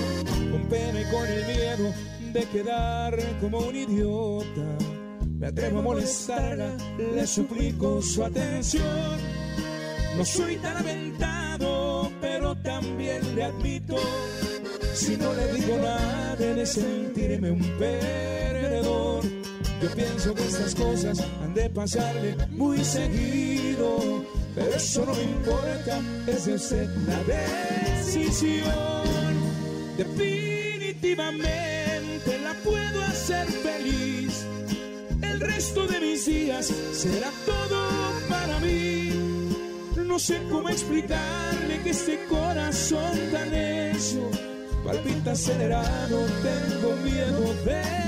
[0.52, 1.92] Con pena y con el miedo
[2.32, 4.78] de quedar como un idiota.
[5.38, 9.18] Me atrevo a molestarla, le suplico su atención.
[10.16, 13.96] No soy tan aventado, pero también le admito.
[14.94, 19.24] Si no le digo nada, de sentirme un perdedor.
[19.82, 24.24] Yo pienso que estas cosas han de pasarle muy seguido.
[24.54, 26.46] Pero eso no importa, es
[27.06, 28.64] la decisión.
[29.96, 34.46] Definitivamente la puedo hacer feliz.
[35.22, 39.10] El resto de mis días será todo para mí.
[39.96, 44.30] No sé cómo explicarle que este corazón tan necio
[44.84, 48.03] palpita acelerado, tengo miedo de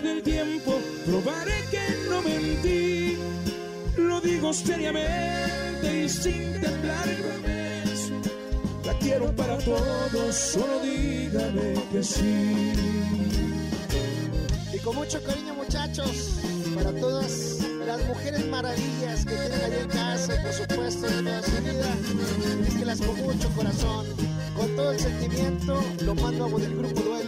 [0.00, 3.16] del tiempo probaré que no mentí.
[3.96, 8.14] Lo digo seriamente y sin temblar promeso.
[8.84, 12.72] La quiero para todos, solo dígame que sí.
[14.72, 16.40] Y con mucho cariño, muchachos,
[16.74, 21.42] para todas las mujeres maravillas que tienen allá en casa y por supuesto en toda
[21.42, 21.94] su vida,
[22.66, 24.06] es que las con mucho corazón,
[24.56, 27.19] con todo el sentimiento, lo más nuevo del grupo Duelo,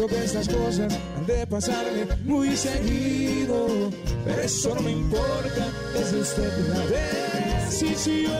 [0.00, 3.90] pienso que estas cosas han de pasarme muy seguido,
[4.24, 6.86] pero eso no me importa, es usted la
[7.66, 8.32] decisión.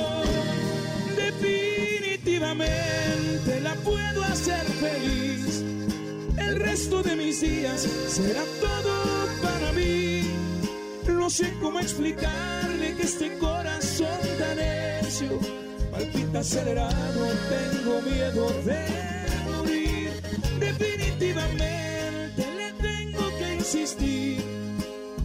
[1.17, 5.63] Definitivamente la puedo hacer feliz.
[6.39, 10.23] El resto de mis días será todo para mí.
[11.09, 15.41] No sé cómo explicarle que este corazón tan necio
[15.91, 19.10] palpita acelerado, tengo miedo de.
[21.21, 24.43] Definitivamente le tengo que insistir.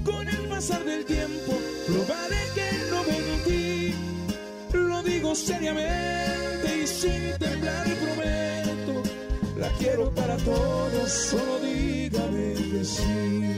[0.04, 1.54] Con el pasar del tiempo
[1.88, 3.96] probaré que no mentí.
[4.74, 9.04] Lo digo seriamente y sin temblar prometo.
[9.58, 13.52] La quiero para todos, solo dígame que sí.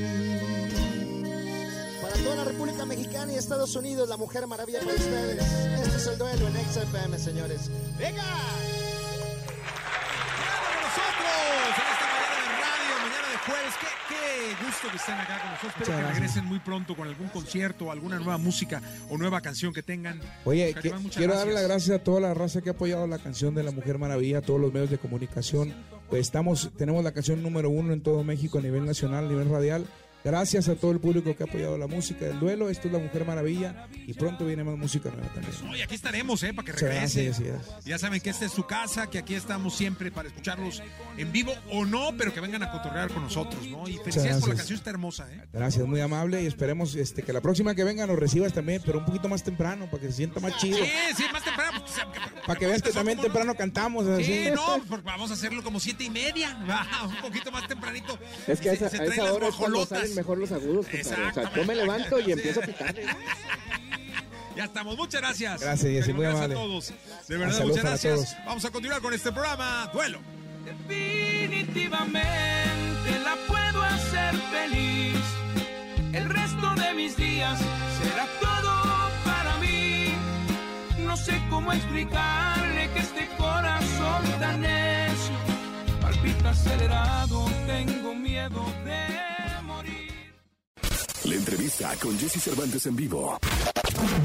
[2.24, 5.42] Toda la República Mexicana y Estados Unidos, la Mujer Maravilla para ustedes.
[5.42, 7.72] Este es el duelo en XFM, señores.
[7.98, 8.87] ¡Venga!
[13.48, 13.74] Jueves.
[13.82, 15.72] Qué, qué gusto que estén acá con nosotros.
[15.78, 16.16] Espero Muchas que gracias.
[16.20, 20.20] regresen muy pronto con algún concierto, alguna nueva música o nueva canción que tengan.
[20.46, 23.56] Oye, que- quiero darle las gracias a toda la raza que ha apoyado la canción
[23.56, 25.74] de la Mujer Maravilla, a todos los medios de comunicación.
[26.10, 29.50] Pues estamos, tenemos la canción número uno en todo México a nivel nacional, a nivel
[29.50, 29.86] radial.
[30.24, 32.70] Gracias a todo el público que ha apoyado la música del duelo.
[32.70, 35.54] Esto es la Mujer Maravilla y pronto viene más música nueva también.
[35.72, 36.54] Oye, aquí estaremos, ¿eh?
[36.54, 37.24] Para que regrese.
[37.26, 37.46] gracias, así
[37.80, 37.86] es.
[37.86, 40.82] Ya saben que esta es su casa, que aquí estamos siempre para escucharlos
[41.18, 43.88] en vivo o no, pero que vengan a cotorrear con nosotros, ¿no?
[43.88, 44.58] Y felicidades por la gracias.
[44.58, 45.44] canción, está hermosa, ¿eh?
[45.54, 49.00] Gracias, muy amable y esperemos este, que la próxima que venga nos recibas también, pero
[49.00, 50.78] un poquito más temprano para que se sienta más chido.
[50.78, 51.80] Sí, sí, más temprano.
[51.80, 51.94] pues,
[52.46, 54.06] Para que veas que también temprano cantamos.
[54.08, 54.24] Así.
[54.26, 56.58] Sí, no, pues vamos a hacerlo como siete y media.
[56.70, 58.18] Va, un poquito más tempranito.
[58.48, 59.56] Es que Y esa, se traen esa las hora es
[60.16, 60.86] mejor los agudos.
[60.88, 61.30] compadre.
[61.30, 62.98] O sea, yo me levanto y empiezo a picar.
[63.00, 63.06] ¿eh?
[64.56, 65.62] Ya estamos, muchas gracias.
[65.62, 66.56] Gracias, Jessy, muy Gracias amable.
[66.56, 66.94] a todos.
[67.28, 68.16] De verdad, muchas gracias.
[68.16, 68.36] todos.
[68.46, 70.20] Vamos a continuar con este programa, Duelo.
[70.66, 72.24] Definitivamente
[73.24, 75.18] la puedo hacer feliz.
[76.14, 77.60] El resto de mis días
[78.02, 80.14] será todo para mí.
[81.06, 85.36] No sé cómo explicarle que este corazón tan necio
[86.02, 87.46] palpita acelerado.
[87.68, 89.27] Tengo miedo de.
[91.28, 93.38] La entrevista con Jesse Cervantes en vivo.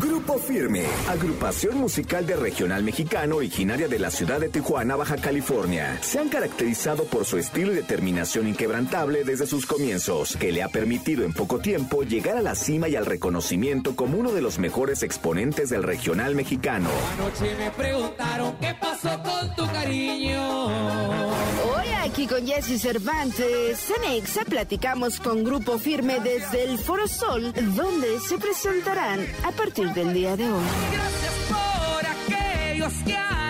[0.00, 5.98] Grupo Firme, agrupación musical de regional mexicano originaria de la ciudad de Tijuana, Baja California.
[6.00, 10.68] Se han caracterizado por su estilo y determinación inquebrantable desde sus comienzos, que le ha
[10.68, 14.58] permitido en poco tiempo llegar a la cima y al reconocimiento como uno de los
[14.58, 16.90] mejores exponentes del regional mexicano.
[17.14, 20.66] Anoche me preguntaron qué pasó con tu cariño.
[21.64, 27.54] Hoy aquí con Jesse Cervantes, en Exa platicamos con Grupo Firme desde el Foro Sol,
[27.74, 30.62] donde se presentarán a partir del día de hoy.
[30.92, 33.41] Gracias por aquellos que.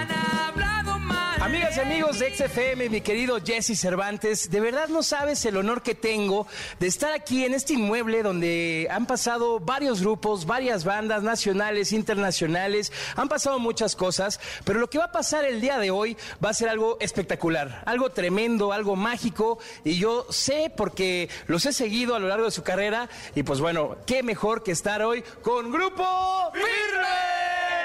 [1.42, 5.82] Amigas y amigos de XFM, mi querido Jesse Cervantes, de verdad no sabes el honor
[5.82, 6.46] que tengo
[6.78, 12.92] de estar aquí en este inmueble donde han pasado varios grupos, varias bandas nacionales, internacionales,
[13.16, 16.50] han pasado muchas cosas, pero lo que va a pasar el día de hoy va
[16.50, 22.14] a ser algo espectacular, algo tremendo, algo mágico, y yo sé porque los he seguido
[22.14, 25.72] a lo largo de su carrera, y pues bueno, qué mejor que estar hoy con
[25.72, 26.04] Grupo
[26.52, 27.81] Firme.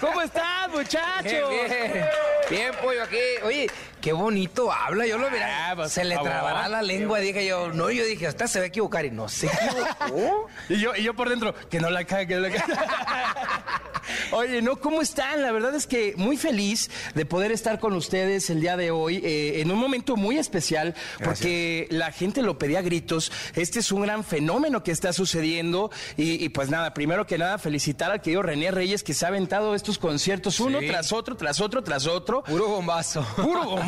[0.00, 1.50] ¿Cómo están, muchachos?
[1.50, 2.06] Bien, bien.
[2.48, 3.16] Bien, pollo, aquí.
[3.42, 3.68] Oye,
[4.00, 5.06] qué bonito habla.
[5.06, 5.82] Yo lo miraba.
[5.82, 6.30] pues, se le favor.
[6.30, 7.18] trabará la lengua.
[7.20, 9.04] Dije yo, no, yo dije, hasta se va a equivocar.
[9.04, 10.48] Y no se equivocó.
[10.68, 12.72] Y yo, y yo por dentro, que no la cague, que no la cague.
[14.32, 15.42] Oye, no, ¿cómo están?
[15.42, 19.20] La verdad es que muy feliz de poder estar con ustedes el día de hoy,
[19.24, 23.30] eh, en un momento muy especial, porque la gente lo pedía a gritos.
[23.54, 25.90] Este es un gran fenómeno que está sucediendo.
[26.16, 29.28] Y, y pues nada, primero que nada, felicitar al querido René Reyes que se ha
[29.28, 30.86] aventado estos conciertos uno Sí.
[30.88, 32.42] tras otro, tras otro, tras otro.
[32.44, 33.22] Puro bombazo.
[33.36, 33.87] Puro bombazo,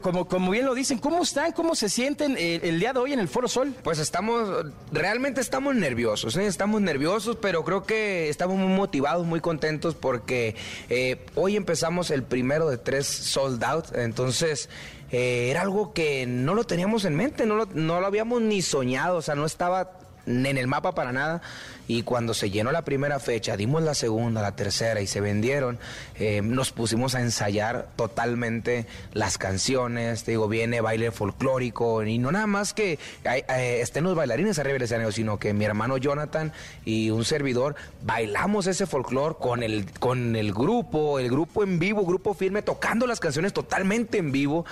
[0.00, 0.98] como, como bien lo dicen.
[0.98, 1.52] ¿Cómo están?
[1.52, 3.74] ¿Cómo se sienten eh, el día de hoy en el Foro Sol?
[3.82, 6.46] Pues estamos, realmente estamos nerviosos, ¿eh?
[6.46, 10.56] estamos nerviosos, pero creo que estamos muy motivados, muy contentos porque
[10.88, 14.68] eh, hoy empezamos el primero de tres sold out, entonces
[15.10, 19.18] eh, era algo que no lo teníamos en mente, no no lo habíamos ni soñado,
[19.18, 21.42] o sea, no estaba en el mapa para nada.
[21.88, 25.80] Y cuando se llenó la primera fecha, dimos la segunda, la tercera y se vendieron,
[26.14, 30.22] eh, nos pusimos a ensayar totalmente las canciones.
[30.22, 34.74] Te digo, viene baile folclórico y no nada más que eh, estén los bailarines arriba
[34.74, 36.52] del escenario, sino que mi hermano Jonathan
[36.84, 42.06] y un servidor bailamos ese folclore con el, con el grupo, el grupo en vivo,
[42.06, 44.64] grupo firme, tocando las canciones totalmente en vivo.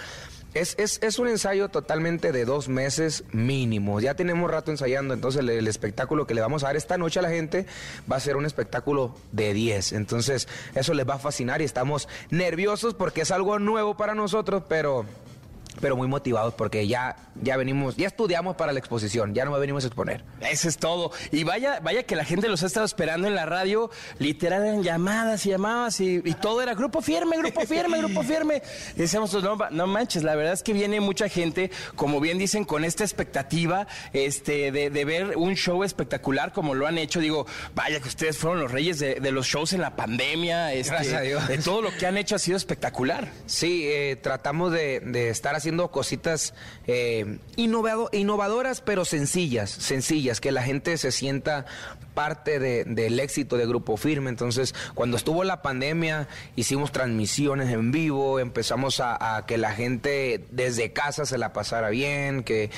[0.55, 4.01] Es, es, es un ensayo totalmente de dos meses mínimo.
[4.01, 7.19] Ya tenemos rato ensayando, entonces el, el espectáculo que le vamos a dar esta noche
[7.19, 7.67] a la gente
[8.11, 9.93] va a ser un espectáculo de 10.
[9.93, 14.63] Entonces eso les va a fascinar y estamos nerviosos porque es algo nuevo para nosotros,
[14.69, 15.05] pero,
[15.81, 19.59] pero muy motivados porque ya, ya venimos, ya estudiamos para la exposición, ya no me
[19.59, 20.25] venimos a exponer.
[20.41, 21.13] Eso es todo.
[21.33, 23.91] Y vaya, vaya que la gente los ha estado esperando en la radio.
[24.19, 28.63] Literal eran llamadas y llamadas y, y todo era grupo firme, grupo firme, grupo firme.
[28.97, 32.65] Y decíamos, no, no manches, la verdad es que viene mucha gente, como bien dicen,
[32.65, 37.21] con esta expectativa este, de, de ver un show espectacular como lo han hecho.
[37.21, 40.73] Digo, vaya que ustedes fueron los reyes de, de los shows en la pandemia.
[40.73, 41.47] este, Gracias a Dios.
[41.49, 43.29] De todo lo que han hecho ha sido espectacular.
[43.47, 46.55] Sí, eh, tratamos de, de estar haciendo haciendo cositas
[46.87, 51.67] eh, innovado- innovadoras, pero sencillas, sencillas, que la gente se sienta
[52.15, 54.31] parte de- del éxito de Grupo Firme.
[54.31, 56.27] Entonces, cuando estuvo la pandemia,
[56.57, 62.43] hicimos transmisiones en vivo, empezamos a, que la gente desde casa se la pasara bien,
[62.45, 62.71] que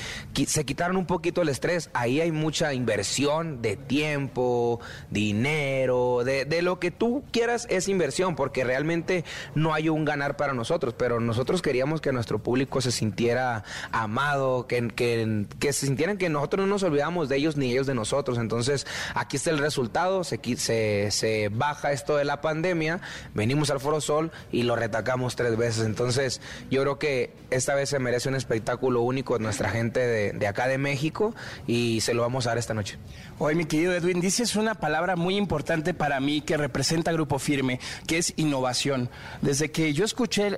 [0.45, 1.89] se quitaron un poquito el estrés.
[1.93, 8.35] Ahí hay mucha inversión de tiempo, dinero, de, de lo que tú quieras es inversión,
[8.35, 9.23] porque realmente
[9.55, 14.67] no hay un ganar para nosotros, pero nosotros queríamos que nuestro público se sintiera amado,
[14.67, 17.95] que, que, que se sintieran que nosotros no nos olvidamos de ellos ni ellos de
[17.95, 18.37] nosotros.
[18.37, 23.01] Entonces, aquí está el resultado, se, se, se baja esto de la pandemia,
[23.33, 25.85] venimos al Foro Sol y lo retacamos tres veces.
[25.85, 30.31] Entonces, yo creo que esta vez se merece un espectáculo único de nuestra gente de,
[30.33, 31.35] de acá de México
[31.67, 32.97] y se lo vamos a dar esta noche.
[33.39, 37.79] Hoy, mi querido Edwin, dices una palabra muy importante para mí que representa Grupo Firme,
[38.05, 39.09] que es innovación.
[39.41, 40.55] Desde que yo escuché,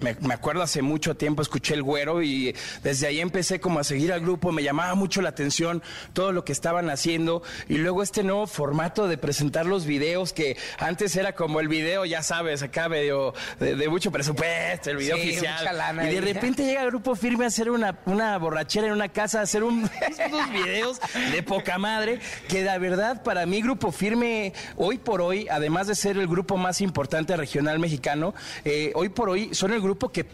[0.00, 3.84] me, me acuerdo hace mucho tiempo, escuché El Güero y desde ahí empecé como a
[3.84, 5.82] seguir al grupo, me llamaba mucho la atención
[6.12, 10.56] todo lo que estaban haciendo y luego este nuevo formato de presentar los videos que
[10.78, 15.16] antes era como el video, ya sabes, acá medio de, de mucho presupuesto, el video
[15.16, 15.76] Sí, oficial.
[15.76, 19.08] lana y de repente llega el Grupo Firme a hacer una, una borrachera en una
[19.08, 19.88] casa, a hacer un,
[20.32, 21.00] unos videos
[21.32, 25.94] de poca madre, que la verdad para mí Grupo Firme, hoy por hoy, además de
[25.94, 30.26] ser el grupo más importante regional mexicano, eh, hoy por hoy son el grupo que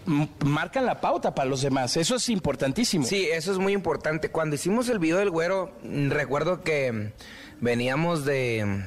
[0.45, 1.99] marcan la pauta para los demás.
[1.99, 3.05] Eso es importantísimo.
[3.05, 4.31] Sí, eso es muy importante.
[4.31, 7.13] Cuando hicimos el video del güero, mm, recuerdo que mm,
[7.61, 8.87] veníamos de,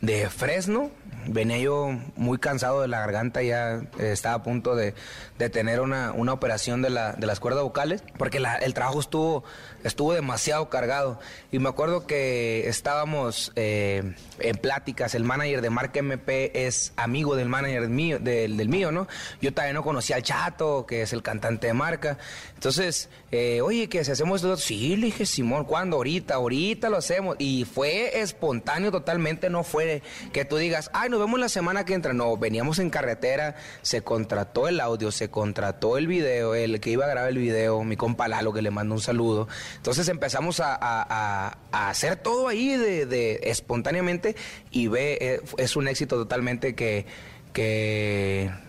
[0.00, 0.92] de Fresno.
[1.26, 4.94] Venía yo muy cansado de la garganta, ya estaba a punto de,
[5.38, 9.44] de tener una, una operación de, la- de las cuerdas vocales, porque el trabajo estuvo,
[9.84, 11.18] estuvo demasiado cargado.
[11.52, 17.36] Y me acuerdo que estábamos eh, en pláticas, el manager de Marca MP es amigo
[17.36, 19.08] del manager mío, del, del mío, ¿no?
[19.40, 22.18] Yo también no conocía al Chato, que es el cantante de Marca.
[22.54, 25.96] Entonces, eh, oye, que si hacemos esto, sí, le dije, Simón, ¿cuándo?
[25.96, 27.36] Ahorita, ahorita lo hacemos.
[27.38, 30.02] Y fue espontáneo totalmente, no fue
[30.32, 32.12] que tú digas, ay, nos vemos la semana que entra.
[32.12, 37.04] No, veníamos en carretera, se contrató el audio, se contrató el video, el que iba
[37.04, 39.48] a grabar el video, mi compa Lalo, que le mando un saludo.
[39.76, 44.36] Entonces empezamos a, hacer todo ahí de, espontáneamente
[44.70, 47.06] y ve, eh, es un éxito totalmente que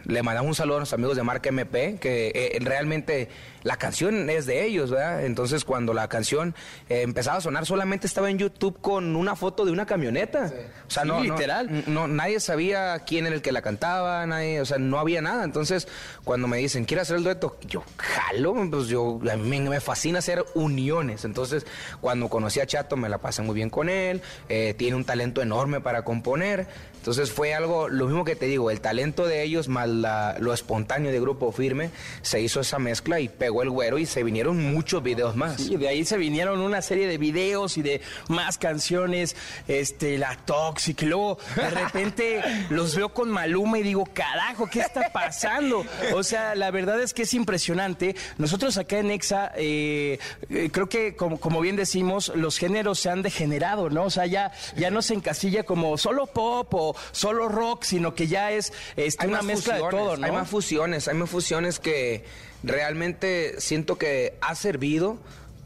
[0.07, 3.27] le mandamos un saludo a nuestros amigos de Marca MP, que eh, realmente
[3.63, 5.25] la canción es de ellos, ¿verdad?
[5.25, 6.55] Entonces cuando la canción
[6.87, 10.51] eh, empezaba a sonar, solamente estaba en YouTube con una foto de una camioneta.
[10.87, 11.83] O sea, Sí, no, literal.
[11.87, 15.43] No, nadie sabía quién era el que la cantaba, nadie, o sea, no había nada.
[15.43, 15.87] Entonces,
[16.23, 17.57] cuando me dicen, ¿quieres hacer el dueto?
[17.67, 21.25] Yo, jalo, pues yo, a mí me, me fascina hacer uniones.
[21.25, 21.65] Entonces,
[21.99, 25.41] cuando conocí a Chato, me la pasé muy bien con él, eh, tiene un talento
[25.41, 26.67] enorme para componer.
[27.07, 30.53] Entonces fue algo, lo mismo que te digo, el talento de ellos más la- lo
[30.53, 31.89] espontáneo de Grupo Firme,
[32.21, 35.59] se hizo esa mezcla y pegó el güero y se vinieron muchos videos más.
[35.59, 39.35] Y de ahí se vinieron una serie de videos y de más canciones,
[39.67, 45.11] este, la Toxic, luego de repente los veo con Maluma y digo, carajo, ¿qué está
[45.11, 45.85] pasando?
[46.13, 48.15] O sea, la verdad es que es impresionante.
[48.37, 50.19] Nosotros acá en Exa, eh,
[50.49, 54.03] eh, creo que como, como bien decimos, los géneros se han degenerado, ¿no?
[54.05, 58.27] O sea, ya, ya no se encasilla como solo pop o solo rock, sino que
[58.27, 60.25] ya es este, una mezcla fusiones, todo, ¿no?
[60.25, 62.23] Hay más fusiones, hay más fusiones que
[62.63, 65.17] realmente siento que ha servido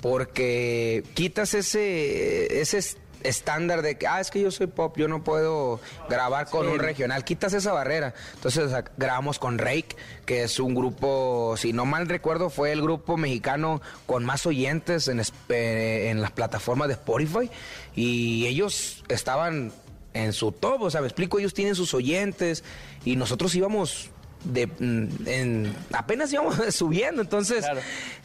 [0.01, 5.07] porque quitas ese, ese es- estándar de que, ah, es que yo soy pop, yo
[5.07, 5.79] no puedo
[6.09, 6.73] grabar con Sí.
[6.73, 8.15] un regional, quitas esa barrera.
[8.33, 9.95] Entonces grabamos con Rake,
[10.25, 15.07] que es un grupo, si no mal recuerdo, fue el grupo mexicano con más oyentes
[15.07, 17.51] en, eh, en las plataformas de Spotify
[17.95, 19.71] y ellos estaban
[20.13, 22.63] en su top, o sea, me explico, ellos tienen sus oyentes
[23.05, 24.09] y nosotros íbamos
[24.43, 27.65] de mm, en- apenas íbamos subiendo, entonces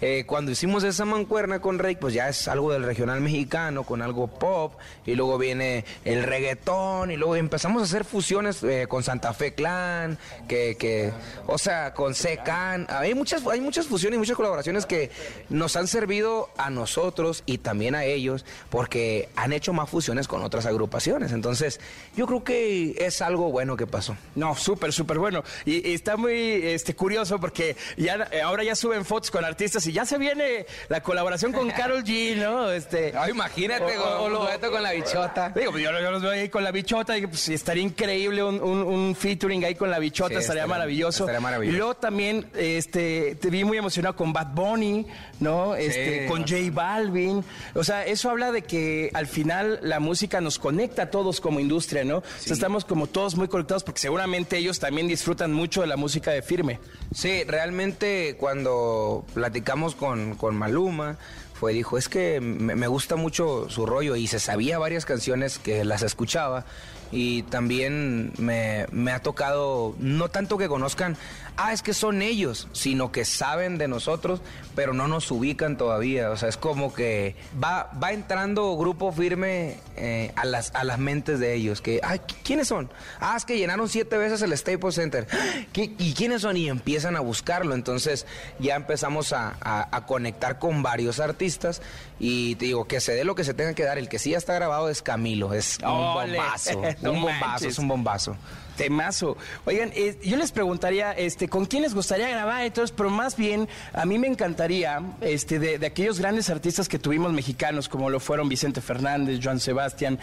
[0.00, 4.02] eh, cuando hicimos esa mancuerna con Rey, pues ya es algo del regional mexicano con
[4.02, 4.74] algo pop
[5.04, 9.54] y luego viene el reggaetón y luego empezamos a hacer fusiones eh, con Santa Fe
[9.54, 10.18] Clan,
[10.48, 11.12] que, que
[11.46, 15.10] o sea, con Secan, hay muchas hay muchas fusiones y muchas colaboraciones que
[15.48, 20.42] nos han servido a nosotros y también a ellos porque han hecho más fusiones con
[20.42, 21.80] otras agrupaciones, entonces
[22.16, 24.16] yo creo que es algo bueno que pasó.
[24.34, 25.42] No, súper, súper bueno.
[25.64, 29.84] Y, y está muy este, curioso porque ya eh, ahora ya suben fotos con artistas
[29.88, 32.70] y ya se viene la colaboración con Carol G, ¿no?
[32.70, 35.48] Este, imagínate, un dueto con la bichota.
[35.48, 38.84] Digo, yo, yo los veo ahí con la bichota y pues estaría increíble un, un-
[38.84, 41.24] un featuring ahí con la bichota, Sí, estaría, estaría- maravilloso.
[41.24, 41.74] estaría maravilloso.
[41.74, 45.06] Y luego también este, te vi muy emocionado con Bad Bunny,
[45.40, 45.74] ¿no?
[45.74, 46.28] Este, Sí.
[46.28, 47.44] con J Balvin.
[47.74, 51.58] O sea, eso habla de que al final la música nos conecta a todos como
[51.58, 52.18] industria, ¿no?
[52.18, 55.95] O sea, estamos como todos muy conectados porque seguramente ellos también disfrutan mucho de la
[55.96, 56.78] música de Firme.
[57.14, 61.18] Sí, realmente cuando platicamos con, con Maluma,
[61.54, 65.58] fue, dijo, es que me, me gusta mucho su rollo y se sabía varias canciones
[65.58, 66.66] que las escuchaba
[67.12, 71.16] y también me, me ha tocado, no tanto que conozcan,
[71.56, 74.40] ah, es que son ellos, sino que saben de nosotros,
[74.74, 76.30] pero no nos ubican todavía.
[76.30, 80.98] O sea, es como que va, va entrando grupo firme eh, a, las, a las
[80.98, 82.90] mentes de ellos, que, ay, ¿quiénes son?
[83.20, 85.26] Ah, es que llenaron siete veces el Staples Center.
[85.72, 86.56] ¿Qué- ¿Y quiénes son?
[86.56, 87.74] Y empiezan a buscarlo.
[87.74, 88.26] Entonces
[88.58, 91.80] ya empezamos a- a conectar con varios artistas
[92.18, 93.98] y te digo, que se dé lo que se tenga que dar.
[93.98, 97.68] El que sí ya está grabado es Camilo, es un bombazo, No un bombazo, manches.
[97.72, 98.36] es un bombazo.
[98.76, 99.36] Temazo.
[99.64, 102.62] Oigan, eh, yo les preguntaría, este, ¿con quién les gustaría grabar?
[102.64, 106.98] Entonces, pero más bien, a mí me encantaría, este, de, de aquellos grandes artistas que
[106.98, 110.18] tuvimos mexicanos, como lo fueron Vicente Fernández, Joan Sebastián,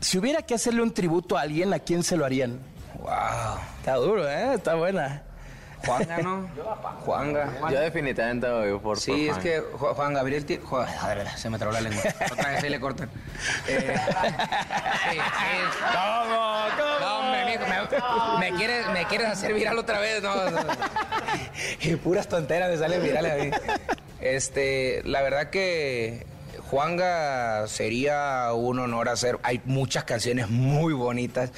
[0.00, 2.58] si hubiera que hacerle un tributo a alguien, ¿a quién se lo harían?
[2.98, 3.10] Wow.
[3.78, 4.54] Está duro, ¿eh?
[4.54, 5.22] Está buena.
[5.84, 6.48] Juanga, ¿no?
[7.04, 7.52] Juanga.
[7.70, 9.40] Yo definitivamente voy por Sí, por es Juan.
[9.42, 10.44] que Ju- Juan Gabriel...
[10.46, 12.02] ti- Ju- a ver, se me trabó la lengua.
[12.32, 13.10] Otra vez ahí le cortan.
[13.68, 13.96] Eh,
[15.10, 15.18] sí, sí.
[15.92, 16.64] ¿Cómo?
[16.76, 17.00] ¿Cómo?
[17.00, 17.64] No, hombre, mijo,
[18.38, 20.50] me, me quieres, me quieres hacer viral otra vez, no.
[20.50, 20.60] no.
[21.80, 23.50] Y puras tonteras me salen virales a mí.
[24.20, 26.26] Este, la verdad que
[26.70, 29.38] Juanga sería un honor hacer.
[29.42, 31.50] Hay muchas canciones muy bonitas,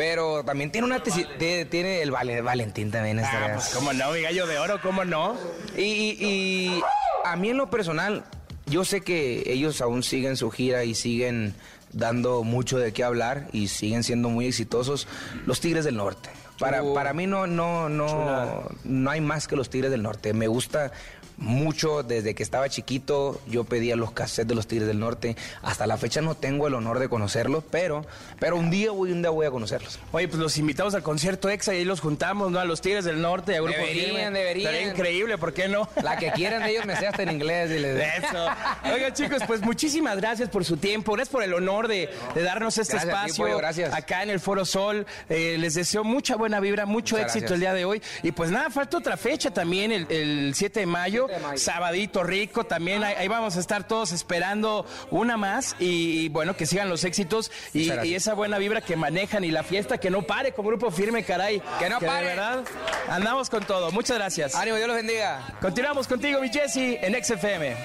[0.00, 3.20] pero también tiene una tesi- tiene, tiene el Vale- Valentín también.
[3.20, 5.36] Ah, pues cómo no, mi gallo de oro, cómo no.
[5.76, 6.82] y, y- y
[7.26, 8.24] a mí en lo personal,
[8.64, 11.54] yo sé que ellos aún siguen su gira y siguen
[11.92, 15.06] dando mucho de qué hablar y siguen siendo muy exitosos.
[15.44, 16.30] Los Tigres del Norte.
[16.58, 16.94] Para, Uh.
[16.94, 20.32] para mí no, no, no, no hay más que los Tigres del Norte.
[20.32, 20.92] Me gusta
[21.40, 23.40] mucho desde que estaba chiquito.
[23.48, 25.36] Yo pedía los cassettes de los Tigres del Norte.
[25.62, 28.06] Hasta la fecha no tengo el honor de conocerlos, pero,
[28.38, 29.98] pero un día voy, un día voy a conocerlos.
[30.12, 32.60] Oye, pues los invitamos al concierto EXA y ahí los juntamos, ¿no?
[32.60, 34.74] A los Tigres del Norte, a Deberían, deberían.
[34.74, 35.88] Estaría increíble, ¿por qué no?
[36.02, 37.70] La que quieran de ellos me sé hasta en inglés.
[37.70, 38.46] Eso.
[38.92, 41.12] Oigan, chicos, pues muchísimas gracias por su tiempo.
[41.12, 43.94] Gracias por el honor de, de darnos este Gracias ti, espacio Pollo, gracias.
[43.94, 45.06] acá en el Foro Sol.
[45.28, 47.54] Eh, les deseo mucha buena vibra, mucho Muchas éxito gracias.
[47.54, 48.02] el día de hoy.
[48.22, 51.29] Y pues nada, falta otra fecha también, el, el 7 de mayo, 7 de mayo.
[51.56, 52.64] Sabadito rico.
[52.64, 55.76] También ahí, ahí vamos a estar todos esperando una más.
[55.78, 59.62] Y, y bueno, que sigan los éxitos y, esa buena vibra que manejan y la
[59.62, 61.62] fiesta que no pare con grupo firme, caray.
[61.78, 62.26] Que no De pare.
[62.26, 62.64] verdad,
[63.08, 63.90] andamos con todo.
[63.92, 64.54] Muchas gracias.
[64.54, 65.42] Ánimo, Dios los bendiga.
[65.60, 67.76] Continuamos contigo, mi Jesse, en XFM.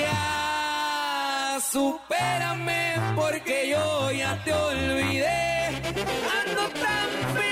[0.00, 5.66] Ya supérame porque yo ya te olvidé.
[6.46, 7.51] Ando tan feliz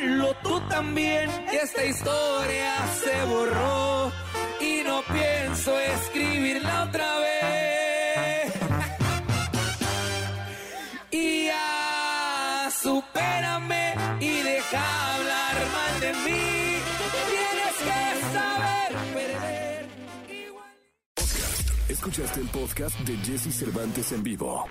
[0.00, 1.30] hacerlo tú también.
[1.52, 4.12] Esta historia se borró
[4.60, 8.52] y no pienso escribirla otra vez.
[11.12, 16.78] Y ya supérame y deja hablar mal de mí.
[17.30, 18.00] Tienes que
[18.32, 19.88] saber perder.
[21.88, 24.66] Escuchaste el podcast de Jesse Cervantes en vivo.